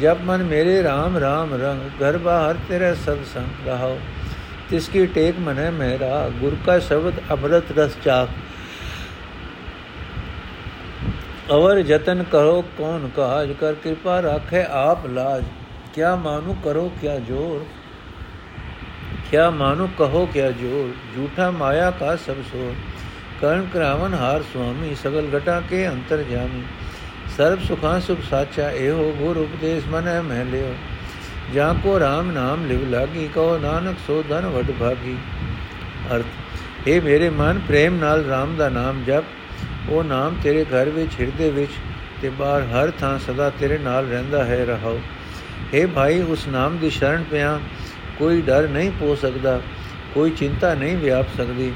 ਜਬ 0.00 0.24
ਮਨ 0.24 0.42
ਮੇਰੇ 0.42 0.80
RAM 0.82 1.18
RAM 1.18 1.54
ਰੰਗ, 1.60 1.88
ਘਰ 2.02 2.18
ਬਾਹਰ 2.18 2.56
ਤੇਰੇ 2.68 2.94
ਸਦ 2.94 3.24
ਸੰਗ 3.34 3.66
ਰਹਾਓ। 3.66 3.98
ਤਿਸ 4.70 4.88
ਕੀ 4.88 5.06
ਟੇਕ 5.06 5.38
ਮਨੇ 5.40 5.70
ਮੇਰਾ 5.70 6.28
ਗੁਰ 6.40 6.56
ਕਾ 6.66 6.78
ਸ਼ਬਦ 6.78 7.20
ਅਮਰਤ 7.32 7.78
ਰਸ 7.78 7.92
ਚਾਖ 8.04 8.28
ਅਵਰ 11.50 11.82
ਜਤਨ 11.82 12.22
ਕਰੋ, 12.22 12.64
ਕੌਣ 12.78 13.08
ਕਾਜ 13.08 13.52
ਕਰ 13.52 13.74
ਕਿਰਪਾ 13.74 14.20
ਰੱਖੇ, 14.20 14.64
ਆਪ 14.70 15.06
ਲਾਜ। 15.06 15.44
ਕਿਆ 15.94 16.16
ਮਾਨੂ 16.16 16.56
ਕਰੋ, 16.64 16.92
ਕਿਆ 17.00 17.18
ਜੋਰ। 17.18 17.64
ਕਿਆ 19.30 19.50
ਮਾਨੂ 19.50 19.88
ਕਹੋ, 19.98 20.28
ਕਿਆ 20.32 20.50
ਜੋਰ। 20.50 21.16
ਝੂਠਾ 21.16 21.50
ਮਾਇਆ 21.50 21.90
ਕਾ 21.90 22.16
ਸਭ 22.16 22.32
ਸੋਰ। 22.32 22.74
ਕਰਨ 23.40 23.66
ਕਰਾਵਨ 23.74 24.14
ਹਾਰ 24.14 24.42
ਸੁਆਮੀ, 24.42 24.94
ਸਗਲ 24.94 25.28
ਘਟਾ 25.36 25.62
ਕੇ 25.70 25.88
ਅੰਤਰ 25.88 26.22
ਜਾਮੀ। 26.22 26.62
ਸਰਬ 27.36 27.60
ਸੁਖਾਂ 27.60 28.00
ਸੁਖ 28.00 28.18
ਸਾਚਾ 28.30 28.70
ਇਹੋ, 28.70 29.14
ਗੁਰ 29.18 29.36
ਉਪਦੇਸ਼ 29.36 29.84
ਮਨੈ 29.88 30.20
ਮਹਿ 30.20 30.44
ਲਿਓ। 30.44 30.74
ਜਾਂ 31.54 31.74
ਕੋ 31.74 31.98
RAM 31.98 32.32
ਨਾਮ 32.32 32.66
ਲਿਵ 32.66 32.90
ਲਾਗੀ 32.90 33.28
ਕਹੋ 33.34 33.58
ਨਾਨਕ 33.58 33.96
ਸੋ 34.06 34.24
ਧਨ 34.28 34.46
ਵਡ 34.46 34.70
ਭਾਗੀ। 34.80 35.16
ਅਰਥ 36.14 36.24
ਇਹ 36.86 37.02
ਮੇਰੇ 37.02 37.30
ਮਨ, 37.30 37.60
ਪ੍ਰੇਮ 37.68 37.94
ਨਾਲ 37.94 38.20
RAM 38.20 38.56
ਦਾ 38.56 38.68
ਨਾਮ 38.68 39.04
ਜਪ। 39.06 39.24
ਉਹ 39.88 40.04
ਨਾਮ 40.04 40.36
ਤੇਰੇ 40.42 40.64
ਘਰ 40.64 40.88
ਵਿੱਚ, 40.88 41.12
ਹਿਰਦੇ 41.20 41.50
ਵਿੱਚ 41.50 41.72
ਤੇ 42.22 42.28
ਬਾਹਰ 42.28 42.62
ਹਰ 42.62 42.90
ਥਾਂ 42.90 43.18
ਸਦਾ 43.18 43.50
ਤੇਰੇ 43.50 43.78
ਨਾਲ 43.78 44.06
ਰਹਿੰਦਾ 44.06 44.44
ਹੈ, 44.44 44.64
ਰਹਾਓ। 44.64 44.98
हे 45.74 45.88
ਭਾਈ, 45.88 46.20
ਉਸ 46.22 46.46
ਨਾਮ 46.48 46.76
ਦੀ 46.76 46.90
ਸ਼ਰਨ 46.90 47.24
ਪਿਆ, 47.30 47.60
ਕੋਈ 48.18 48.40
ਡਰ 48.42 48.68
ਨਹੀਂ 48.68 48.90
ਪੋ 48.90 49.14
ਸਕਦਾ, 49.14 49.60
ਕੋਈ 50.14 50.30
ਚਿੰਤਾ 50.30 50.74
ਨਹੀਂ 50.74 50.96
ਵਿਆਪ 50.96 51.26
ਸਕਦੀ, 51.36 51.72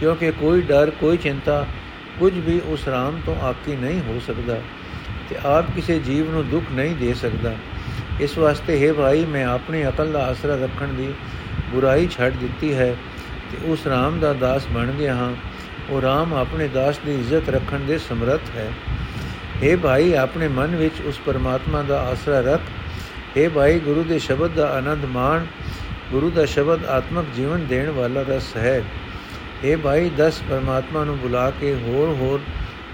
ਕਿਉਂਕਿ 0.00 0.30
ਕੋਈ 0.30 0.62
ਡਰ, 0.62 0.90
ਕੋਈ 0.90 1.16
ਚਿੰਤਾ 1.16 1.66
ਕੁਝ 2.18 2.32
ਵੀ 2.38 2.60
ਉਸ 2.66 2.88
ਰਾਮ 2.88 3.20
ਤੋਂ 3.26 3.36
ਆਕੀ 3.40 3.76
ਨਹੀਂ 3.76 4.00
ਹੋ 4.00 4.20
ਸਕਦਾ 4.26 4.60
ਤੇ 5.30 5.36
ਆਪ 5.44 5.70
ਕਿਸੇ 5.74 5.98
ਜੀਵ 5.98 6.30
ਨੂੰ 6.30 6.48
ਦੁੱਖ 6.48 6.64
ਨਹੀਂ 6.72 6.96
ਦੇ 6.96 7.14
ਸਕਦਾ। 7.14 7.54
ਇਸ 8.20 8.38
ਵਾਸਤੇ 8.38 8.86
ਹੈ 8.86 8.92
ਭਾਈ, 8.92 9.24
ਮੈਂ 9.24 9.46
ਆਪਣੀ 9.46 9.88
ਅਕਲ 9.88 10.12
ਦਾ 10.12 10.26
ਆਸਰਾ 10.26 10.54
ਰੱਖਣ 10.54 10.88
ਦੀ 10.88 11.12
ਬੁਰਾਈ 11.70 12.08
ਛੱਡ 12.10 12.32
ਦਿੱਤੀ 12.32 12.74
ਹੈ 12.74 12.94
ਤੇ 13.50 13.70
ਉਸ 13.72 13.86
ਰਾਮ 13.86 14.18
ਦਾ 14.20 14.32
ਦਾਸ 14.32 14.66
ਬਣ 14.72 14.90
ਗਿਆ 14.90 15.14
ਹਾਂ। 15.14 15.32
ਉਹ 15.89 16.01
ਰਾਮ 16.01 16.33
ਆਪਣੇ 16.33 16.67
ਦਾਸ 16.67 16.99
ਦੀ 17.05 17.13
ਇੱਜ਼ਤ 17.13 17.49
ਰੱਖਣ 17.49 17.79
ਦੇ 17.79 17.97
ਸਮਰੱਥ 17.99 18.49
ਹੈ 18.55 18.69
हे 19.57 19.77
ਭਾਈ 19.79 20.13
ਆਪਣੇ 20.15 20.47
ਮਨ 20.49 20.75
ਵਿੱਚ 20.75 21.01
ਉਸ 21.07 21.19
ਪਰਮਾਤਮਾ 21.25 21.81
ਦਾ 21.83 21.99
ਆਸਰਾ 22.01 22.39
ਰੱਖ 22.43 22.61
हे 23.37 23.49
ਭਾਈ 23.49 23.79
ਗੁਰੂ 23.79 24.03
ਦੇ 24.03 24.19
ਸ਼ਬਦ 24.19 24.53
ਦਾ 24.53 24.69
ਆਨੰਦ 24.69 25.05
ਮਾਣ 25.05 25.45
ਗੁਰੂ 26.11 26.29
ਦਾ 26.29 26.45
ਸ਼ਬਦ 26.45 26.85
ਆਤਮਕ 26.87 27.33
ਜੀਵਨ 27.35 27.65
ਦੇਣ 27.65 27.89
ਵਾਲਾ 27.91 28.21
ਰਸ 28.27 28.55
ਹੈ 28.57 28.81
हे 29.65 29.77
ਭਾਈ 29.79 30.09
ਦਸ 30.09 30.41
ਪਰਮਾਤਮਾ 30.49 31.03
ਨੂੰ 31.03 31.17
ਬੁਲਾ 31.17 31.49
ਕੇ 31.51 31.73
ਹੋਰ 31.81 32.15
ਹੋਰ 32.15 32.41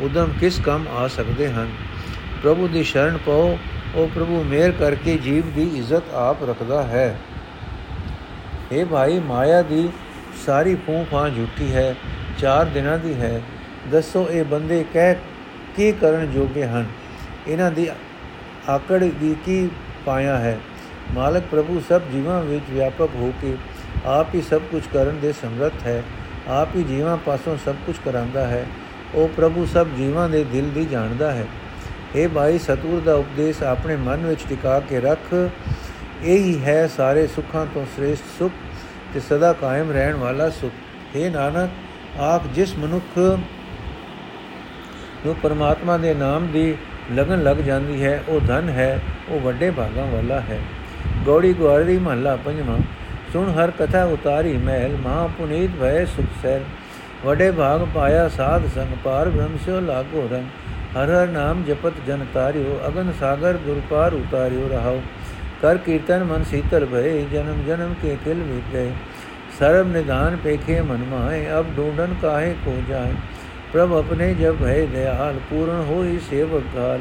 ਉਦਮ 0.01 0.31
ਕਿਸ 0.39 0.59
ਕੰਮ 0.59 0.87
ਆ 0.89 1.07
ਸਕਦੇ 1.07 1.49
ਹਨ 1.49 1.69
ਪ੍ਰਭੂ 2.43 2.67
ਦੀ 2.67 2.83
ਸ਼ਰਨ 2.83 3.17
ਪਾਓ 3.17 3.57
ਉਹ 3.95 4.07
ਪ੍ਰਭੂ 4.07 4.43
ਮਿਹਰ 4.43 4.71
ਕਰਕੇ 4.71 5.17
ਜੀਵ 5.17 5.51
ਦੀ 5.55 5.69
ਇੱਜ਼ਤ 5.75 6.13
ਆਪ 6.17 6.43
ਰੱਖਦਾ 6.43 6.83
ਹੈ 6.83 7.07
हे 8.71 8.85
ਭਾਈ 8.85 9.19
ਮਾਇਆ 9.19 9.61
ਦੀ 9.63 9.89
ਸਾਰੀ 10.45 10.75
ਫੂਫਾਂ 10.85 11.29
ਝੂਠੀ 11.29 11.71
ਹੈ 11.71 11.95
ਚਾਰ 12.38 12.64
ਦਿਨਾਂ 12.64 12.98
ਦੀ 12.98 13.14
ਹੈ। 13.14 13.42
ਦੱਸੋ 13.90 14.28
ਇਹ 14.30 14.44
ਬੰਦੇ 14.44 14.84
ਕਹਿ 14.94 15.14
ਕੀ 15.76 15.92
ਕਰਨ 15.92 16.32
ਜੋਗੇ 16.32 16.66
ਹਨ? 16.66 16.86
ਇਹਨਾਂ 17.48 17.70
ਦੀ 17.70 17.88
ਆਕੜ 18.68 19.04
ਦੀ 19.04 19.36
ਕੀ 19.44 19.70
ਪਾਇਆ 20.04 20.38
ਹੈ? 20.38 20.58
ਮਾਲਕ 21.14 21.42
ਪ੍ਰਭੂ 21.50 21.82
ਸਭ 21.88 22.00
ਜੀਵਾਂ 22.12 22.42
ਵਿੱਚ 22.42 22.64
ਵਿਆਪਕ 22.70 23.08
ਹੋ 23.14 23.32
ਕੇ 23.42 23.56
ਆਪ 24.04 24.26
ਹੀ 24.34 24.42
ਸਭ 24.42 24.60
ਕੁਝ 24.70 24.82
ਕਰਨ 24.92 25.20
ਦੇ 25.20 25.32
ਸਮਰੱਥ 25.32 25.86
ਹੈ। 25.86 26.02
ਆਪ 26.48 26.68
ਹੀ 26.76 26.82
ਜੀਵਾਂ 26.82 27.16
ਪਾਸੋਂ 27.16 27.56
ਸਭ 27.64 27.74
ਕੁਝ 27.86 27.96
ਕਰਾਂਦਾ 28.04 28.46
ਹੈ। 28.46 28.66
ਉਹ 29.14 29.28
ਪ੍ਰਭੂ 29.36 29.66
ਸਭ 29.66 29.86
ਜੀਵਾਂ 29.96 30.28
ਦੇ 30.28 30.44
ਦਿਲ 30.44 30.70
ਦੀ 30.70 30.84
ਜਾਣਦਾ 30.84 31.32
ਹੈ। 31.32 31.46
ਇਹ 32.14 32.28
ਭਾਈ 32.28 32.58
ਸਤੂਰ 32.58 33.00
ਦਾ 33.00 33.14
ਉਪਦੇਸ਼ 33.14 33.62
ਆਪਣੇ 33.62 33.96
ਮਨ 33.96 34.26
ਵਿੱਚ 34.26 34.40
ਟਿਕਾ 34.48 34.80
ਕੇ 34.80 35.00
ਰੱਖ। 35.00 35.50
ਇਹ 36.22 36.38
ਹੀ 36.38 36.64
ਹੈ 36.64 36.86
ਸਾਰੇ 36.86 37.26
ਸੁੱਖਾਂ 37.26 37.66
ਤੋਂ 37.74 37.86
ਸ੍ਰੇਸ਼ਟ 37.86 38.24
ਸੁਖ 38.38 38.52
ਤੇ 39.14 39.20
ਸਦਾ 39.20 39.52
ਕਾਇਮ 39.52 39.90
ਰਹਿਣ 39.90 40.14
ਵਾਲਾ 40.14 40.50
ਸੁਖ। 40.50 40.72
हे 41.16 41.32
ਨਾਨਕ 41.32 41.70
ਆਪ 42.20 42.42
ਜਿਸ 42.54 42.76
ਮਨੁੱਖ 42.78 43.18
ਨੂੰ 45.26 45.34
ਪਰਮਾਤਮਾ 45.42 45.96
ਦੇ 45.96 46.14
ਨਾਮ 46.14 46.46
ਦੀ 46.46 46.74
ਲਗਨ 47.12 47.42
ਲੱਗ 47.42 47.56
ਜਾਂਦੀ 47.56 48.02
ਹੈ, 48.04 48.22
ਉਹ 48.28 48.40
ਧਨ 48.40 48.68
ਹੈ, 48.68 49.00
ਉਹ 49.28 49.40
ਵੱਡੇ 49.40 49.70
ਭਾਗਾਂ 49.70 50.06
ਵਾਲਾ 50.06 50.40
ਹੈ। 50.40 50.58
ਗੌੜੀ 51.26 51.52
ਗਵਾਰੀ 51.52 51.98
ਮਹੱਲਾ 51.98 52.36
ਪੰਜਵਾਂ, 52.36 52.78
ਸੁਣ 53.32 53.50
ਹਰ 53.50 53.70
ਕਥਾ 53.70 54.04
ਉਤਾਰੀ 54.04 54.56
ਮਹਿਲ 54.56 54.96
ਮਹਾ 54.96 55.26
ਪੁਨੀਤ 55.38 55.70
ਭੈ 55.80 56.04
ਸੁਖ 56.04 56.26
ਸੈਲ 56.42 56.62
ਵੱਡੇ 57.24 57.50
ਭਾਗ 57.50 57.86
ਪਾਇਆ 57.94 58.28
ਸਾਧ 58.28 58.66
ਸੰਗ 58.74 58.96
ਪਾਰ, 59.04 59.28
ਬ੍ਰਹਮ 59.28 59.56
ਸਿਓ 59.64 59.80
ਲਾਗੋ 59.80 60.28
ਰੰਗ। 60.32 60.46
ਹਰ 60.96 61.10
ਹਰ 61.10 61.28
ਨਾਮ 61.28 61.62
ਜਪਤ 61.64 61.92
ਜਨ 62.06 62.24
ਤਾਰਿਓ, 62.34 62.78
ਅਗਨ 62.88 63.12
ਸਾਗਰ 63.20 63.58
ਗੁਰ 63.66 63.80
ਪਾਰ 63.90 64.14
ਉਤਾਰਿਓ 64.14 64.68
ਰਹਾਓ। 64.68 65.00
ਕਰ 65.62 65.76
ਕੀਰਤਨ 65.76 66.24
ਮਨ 66.24 66.44
ਸੀਤਲ 66.44 66.86
ਭਏ, 66.86 67.24
ਜਨਮ 67.32 67.62
ਜਨਮ 67.66 67.94
ਕੇ 68.02 68.16
ਕਿਲ 68.24 68.42
ਵਿਚ 68.42 68.72
ਗਏ। 68.72 68.90
ਸਰਬ 69.58 69.86
ਨਿਦਾਨ 69.86 70.36
ਪੇਖੇ 70.36 70.80
ਮਨ 70.80 71.04
ਮਾਏ 71.10 71.46
ਅਬ 71.58 71.66
ਢੂੰਡਨ 71.76 72.14
ਕਾਹੇ 72.22 72.54
ਕੋ 72.64 72.74
ਜਾਏ 72.88 73.12
ਪ੍ਰਭ 73.72 73.92
ਆਪਣੇ 73.92 74.34
ਜਬ 74.34 74.62
ਹੈ 74.66 74.74
ਦਇਆਲ 74.86 75.38
ਪੂਰਨ 75.50 75.84
ਹੋਈ 75.88 76.18
ਸੇਵਕ 76.30 76.62
ਕਾਲ 76.74 77.00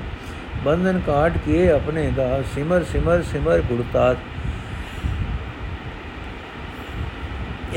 ਬੰਧਨ 0.65 0.99
ਕਾਟ 0.99 1.37
ਕੀਏ 1.37 1.69
ਆਪਣੇ 1.69 2.11
ਦਾ 2.11 2.41
ਸਿਮਰ 2.55 2.83
ਸਿਮਰ 2.83 3.21
ਸਿਮਰ 3.21 3.61
ਗੁਰਤਾਤ 3.61 4.17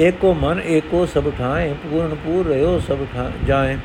ਏਕੋ 0.00 0.32
ਮਨ 0.34 0.60
ਏਕੋ 0.66 1.04
ਸਭ 1.06 1.30
ਠਾਏ 1.38 1.72
ਪੂਰਨ 1.82 2.14
ਪੂਰ 2.14 2.46
ਰਿਓ 2.46 2.78
ਸਭ 2.78 2.98
ਠਾ 3.14 3.30
ਜਾਏ 3.46 3.76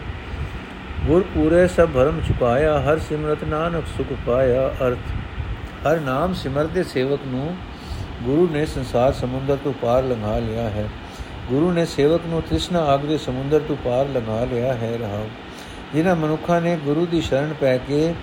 ਗੁਰ 1.08 1.24
ਪੂਰੇ 1.34 1.68
ਸਭ 1.68 1.90
ਭਰਮ 1.90 2.20
ਚੁਕਾਇਆ 2.28 2.80
ਹਰ 2.80 3.00
ਸਿਮਰਤ 3.00 3.44
ਨਾਨਕ 3.44 3.86
ਸੁਖ 3.98 4.14
ਪਾਇਆ 4.26 4.68
ਅਰਥ। 4.82 5.12
ਹਰ 5.88 6.00
ਨਾਮ 6.00 6.34
ਸਿਮਰਦੇ 6.34 6.84
ਸੇਵਕ 6.84 7.20
ਨੂੰ 7.26 7.56
ਗੁਰੂ 8.26 8.48
ਨੇ 8.52 8.66
ਸੰਸਾਰ 8.66 9.14
ਸਮੁੰਦਰ 9.14 9.58
ਤੋਂ 9.64 9.74
ਪਾਰ 9.74 10.04
ਲੰਘਾ 10.04 10.38
ਲਿਆ 10.40 10.70
ਹੈ। 10.70 10.90
ਗੁਰੂ 11.50 11.72
ਨੇ 11.72 11.86
ਸੇਵਕ 11.86 12.22
ਨੂੰ 12.28 12.42
ਤ੍ਰਿਸ਼ਨਾ 12.42 12.80
ਆਗ 12.80 13.00
ਦੇ 13.00 13.18
ਸਮੁੰਦਰ 13.18 13.60
ਤੋਂ 13.60 13.76
ਪਾਰ 13.76 14.06
ਲੰਘਾ 14.06 14.46
ਲਿਆ 14.46 14.74
ਹੈ 14.74 14.98
ਰਹਾ 15.00 15.24
ਜਿਨ੍ਹਾਂ 15.94 16.16
ਮਨੁੱਖਾਂ 16.16 16.62
ਨੇ 16.62 16.78
ਗੁਰੂ 16.86 17.06
ਦੀ 17.06 17.22
ਸ਼ਰਨ 17.22 17.54
ਪੈ 17.62 17.78
ਕੇ 17.78 18.14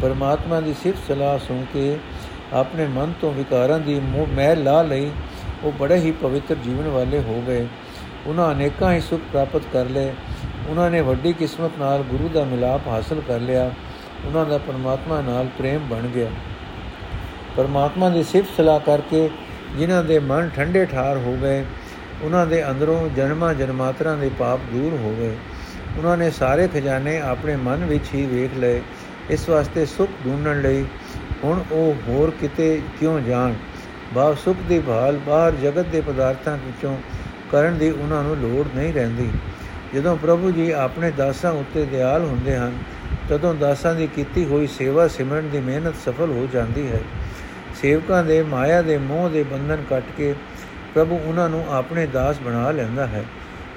ਪਰਮਾਤਮਾ 0.00 0.60
ਦੀ 0.60 0.74
ਸਿਫਤ 0.82 0.98
ਸਲਾਹ 1.08 1.38
ਸੁਣ 1.38 1.64
ਕੇ 1.72 1.96
ਆਪਣੇ 2.52 2.86
ਮਨ 2.86 3.12
ਤੋਂ 3.20 3.32
ਵਿਕਾਰਾਂ 3.32 3.78
ਦੀ 3.78 4.00
ਮੈਲ 4.32 4.62
ਲਾ 4.64 4.82
ਲਈ, 4.82 5.10
ਉਹ 5.64 5.72
ਬੜੇ 5.72 5.96
ਹੀ 5.96 6.10
ਪਵਿੱਤਰ 6.12 6.54
ਜੀਵਨ 6.54 6.88
ਵਾਲੇ 6.88 7.18
ਹੋ 7.18 7.42
ਗਏ। 7.46 7.66
ਉਹਨਾਂ 8.26 8.52
ਅਨੇਕਾਂ 8.52 8.92
ਹੀ 8.92 9.00
ਸੁਖ 9.00 9.20
ਪ੍ਰਾਪਤ 9.20 9.62
ਕਰ 9.72 9.84
ਲਏ। 9.84 10.12
ਉਹਨਾਂ 10.68 10.90
ਨੇ 10.90 11.00
ਵੱਡੀ 11.00 11.32
ਕਿਸਮਤ 11.32 11.70
ਨਾਲ 11.78 12.02
ਗੁਰੂ 12.02 12.28
ਦਾ 12.28 12.44
ਮਿਲਾਪ 12.44 12.80
ਹਾਸਲ 12.86 13.20
ਕਰ 13.28 13.40
ਲਿਆ। 13.40 13.70
ਉਹਨਾਂ 14.26 14.46
ਦਾ 14.46 14.58
ਪਰਮਾਤਮਾ 14.58 15.20
ਨਾਲ 15.20 15.46
ਪ੍ਰੇਮ 15.58 15.80
ਬਣ 15.90 16.06
ਗਿਆ। 16.06 16.28
ਪਰਮਾਤਮਾ 17.56 18.08
ਦੀ 18.08 18.22
ਸਿਫਤ 18.22 18.56
ਸਲਾਹ 18.56 18.80
ਕਰਕੇ 18.80 19.30
ਜਿਨ੍ਹਾਂ 19.76 20.04
ਦੇ 20.04 20.18
ਮਨ 20.18 20.50
ਠੰਡੇ 20.56 20.84
ਠਾਰ 20.84 21.16
ਹੋ 21.16 21.36
ਗਏ, 21.42 21.64
ਉਹਨਾਂ 22.22 22.46
ਦੇ 22.46 22.70
ਅੰਦਰੋਂ 22.70 23.08
ਜਨਮਾਂ 23.16 23.54
ਜਨਮਾਤਰਾਂ 23.54 24.16
ਦੇ 24.16 24.30
ਪਾਪ 24.38 24.60
ਦੂਰ 24.72 24.92
ਹੋ 24.92 25.14
ਗਏ। 25.18 25.36
ਉਹਨਾਂ 25.98 26.16
ਨੇ 26.16 26.30
ਸਾਰੇ 26.30 26.68
ਖਜ਼ਾਨੇ 26.68 27.20
ਆਪਣੇ 27.20 27.56
ਮਨ 27.56 27.84
ਵਿੱਚ 27.84 28.04
ਹੀ 28.14 28.26
ਵੇਖ 28.26 28.58
ਲਏ। 28.58 28.82
ਇਸ 29.30 29.48
ਵਾਸਤੇ 29.48 29.86
ਸੁਖ 29.86 30.10
ਢੂੰਡਣ 30.24 30.60
ਲਈ 30.62 30.84
ਹੁਣ 31.44 31.62
ਉਹ 31.72 31.94
ਹੋਰ 32.08 32.30
ਕਿਤੇ 32.40 32.80
ਕਿਉਂ 33.00 33.20
ਜਾਣ? 33.20 33.54
ਬਾਹ 34.14 34.34
ਸੁਖ 34.34 34.56
ਦੀ 34.68 34.78
ਭਾਲ 34.80 35.18
ਬਾਹਰ 35.26 35.52
ਜਗਤ 35.52 35.86
ਦੇ 35.86 36.00
ਪਦਾਰਥਾਂ 36.00 36.56
ਵਿੱਚੋਂ 36.56 36.96
ਕਰਨ 37.52 37.78
ਦੀ 37.78 37.90
ਉਹਨਾਂ 37.90 38.22
ਨੂੰ 38.22 38.36
ਲੋੜ 38.36 38.66
ਨਹੀਂ 38.76 38.92
ਰਹਿੰਦੀ। 38.92 39.30
ਜਦੋਂ 39.94 40.16
ਪ੍ਰਭੂ 40.16 40.50
ਜੀ 40.50 40.70
ਆਪਣੇ 40.70 41.10
ਦਾਸਾਂ 41.10 41.52
ਉੱਤੇ 41.52 41.84
ਦਿਆਲ 41.84 42.24
ਹੁੰਦੇ 42.24 42.56
ਹਨ, 42.56 42.78
ਤਦੋਂ 43.28 43.54
ਦਾਸਾਂ 43.54 43.94
ਦੀ 43.94 44.06
ਕੀਤੀ 44.06 44.44
ਹੋਈ 44.44 44.66
ਸੇਵਾ 44.66 45.08
ਸਿਮਰਨ 45.08 45.48
ਦੀ 45.48 45.60
ਮਿਹਨਤ 45.60 45.94
ਸਫਲ 45.94 46.30
ਹੋ 46.30 46.48
ਜਾਂਦੀ 46.52 46.86
ਹੈ। 46.86 47.00
ਸੇਵਕਾਂ 47.82 48.24
ਦੇ 48.24 48.42
ਮਾਇਆ 48.42 48.82
ਦੇ 48.82 48.98
ਮੋਹ 48.98 49.30
ਦੇ 49.30 49.42
ਬੰਧਨ 49.42 49.84
ਕੱਟ 49.90 50.04
ਕੇ 50.16 50.34
ਪ੍ਰਭੂ 50.94 51.18
ਉਹਨਾਂ 51.26 51.48
ਨੂੰ 51.48 51.64
ਆਪਣੇ 51.70 52.06
ਦਾਸ 52.06 52.36
ਬਣਾ 52.44 52.70
ਲੈਂਦਾ 52.70 53.06
ਹੈ। 53.06 53.24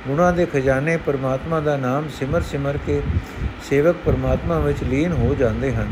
ਗੁਣਾ 0.08 0.32
ਦੇ 0.32 0.46
ਖਜ਼ਾਨੇ 0.46 0.98
ਪਰਮਾਤਮਾ 0.98 1.60
ਦਾ 1.60 1.78
ਨਾਮ 1.78 2.10
ਸਿਮਰ 2.10 2.42
ਸਿਮਰ 2.42 2.78
ਕੇ 2.86 3.02
ਸੇਵਕ 3.70 3.96
ਪਰਮਾਤਮਾ 4.06 4.60
ਵਿੱਚ 4.60 4.84
ਲੀਨ 4.84 5.12
ਹੋ 5.12 5.36
ਜਾਂਦੇ 5.36 5.74
ਹਨ। 5.76 5.92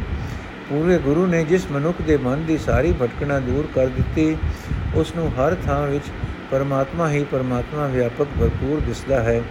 ਪੂਰੇ 0.69 0.97
ਗੁਰੂ 0.97 1.26
ਨੇ 1.26 1.43
ਜਿਸ 1.43 1.65
ਮਨੁੱਖ 1.71 2.02
ਦੇ 2.02 2.17
ਮਨ 2.17 2.45
ਦੀ 2.45 2.58
ਸਾਰੀ 2.58 2.93
ਭਟਕਣਾ 3.02 3.39
ਦੂਰ 3.39 3.67
ਕਰ 3.76 3.88
ਦਿੱਤੀ 3.88 4.38
ਉਸ 4.95 5.15
ਨੂੰ 5.15 5.32
ਹਰ 5.32 5.56
ਥਾਂ 5.65 5.88
ਵਿੱਚ 5.88 6.06
ਪਰਮਾਤਮਾ 6.52 7.10
ਹੀ 7.10 7.23
ਪਰਮਾਤਮਾ 7.23 7.88
ਵਿਆਪਕ 7.88 8.28
ਭਰਪੂਰ 8.39 8.80
ਦਿਸਦਾ 8.80 9.23
ਹੈ। 9.23 9.41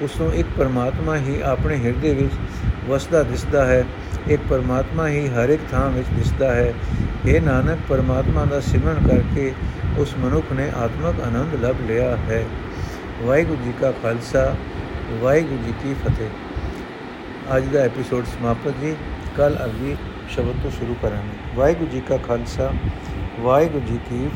ਉਸ 0.00 0.20
ਨੂੰ 0.20 0.34
ਇੱਕ 0.34 0.48
ਪਰਮਾਤਮਾ 0.58 1.16
ਹੀ 1.16 1.40
ਆਪਣੇ 1.44 1.76
ਹਿਰਦੇ 1.76 2.14
ਵਿੱਚ 2.14 2.32
ਵਸਦਾ 2.88 3.22
ਦਿਸਦਾ 3.22 3.64
ਹੈ। 3.66 3.84
ਇੱਕ 4.28 4.42
ਪਰਮਾਤਮਾ 4.50 5.08
ਹੀ 5.08 5.28
ਹਰ 5.28 5.48
ਇੱਕ 5.48 5.62
ਥਾਂ 5.70 5.90
ਵਿੱਚ 5.90 6.08
ਦਿਸਦਾ 6.08 6.54
ਹੈ। 6.54 6.74
ਇਹ 7.26 7.40
ਨਾਨਕ, 7.40 7.78
ਪਰਮਾਤਮਾ 7.88 8.44
ਦਾ 8.44 8.60
ਸਿਮਰਨ 8.60 9.08
ਕਰਕੇ 9.08 9.54
ਉਸ 9.98 10.14
ਮਨੁੱਖ 10.18 10.52
ਨੇ 10.52 10.70
ਆਤਮਕ 10.76 11.20
ਆਨੰਦ 11.20 11.64
ਲੱਭ 11.64 11.76
ਲਿਆ 11.86 12.16
ਹੈ। 12.16 12.44
ਵਾਹਿਗੁਰੂ 13.22 13.62
ਜੀ 13.64 13.72
ਕਾ 13.80 13.90
ਖਾਲਸਾ, 13.90 14.56
ਵਾਹਿਗੁਰੂ 15.20 15.62
ਜੀ 15.62 15.74
ਕੀ 15.82 15.94
ਫਤਿਹ। 15.94 16.26
ਅੱਜ 17.56 17.64
ਦਾ 17.64 17.80
ਐਪੀਸੋਡ 17.80 18.24
ਸਮਾਪਤ 18.24 18.72
ਜੀ। 18.80 18.96
ਕੱਲ 19.36 19.56
ਅਗਲੀ 19.64 19.96
ਸ਼ਬਦ 20.28 20.54
ਤੋਂ 20.62 20.70
ਸ਼ੁਰੂ 20.70 20.96
ਕਰਾਂਗੇ। 21.02 21.36
ਵਾਹਿਗੁਰੂ 21.54 21.90
ਜੀ 21.90 22.00
ਕਾ 22.00 22.16
ਖਾਲਸਾ, 22.16 22.72
ਵਾਹਿਗੁਰੂ 23.40 23.86
ਜੀ 23.86 23.98
ਕੀ 24.10 24.28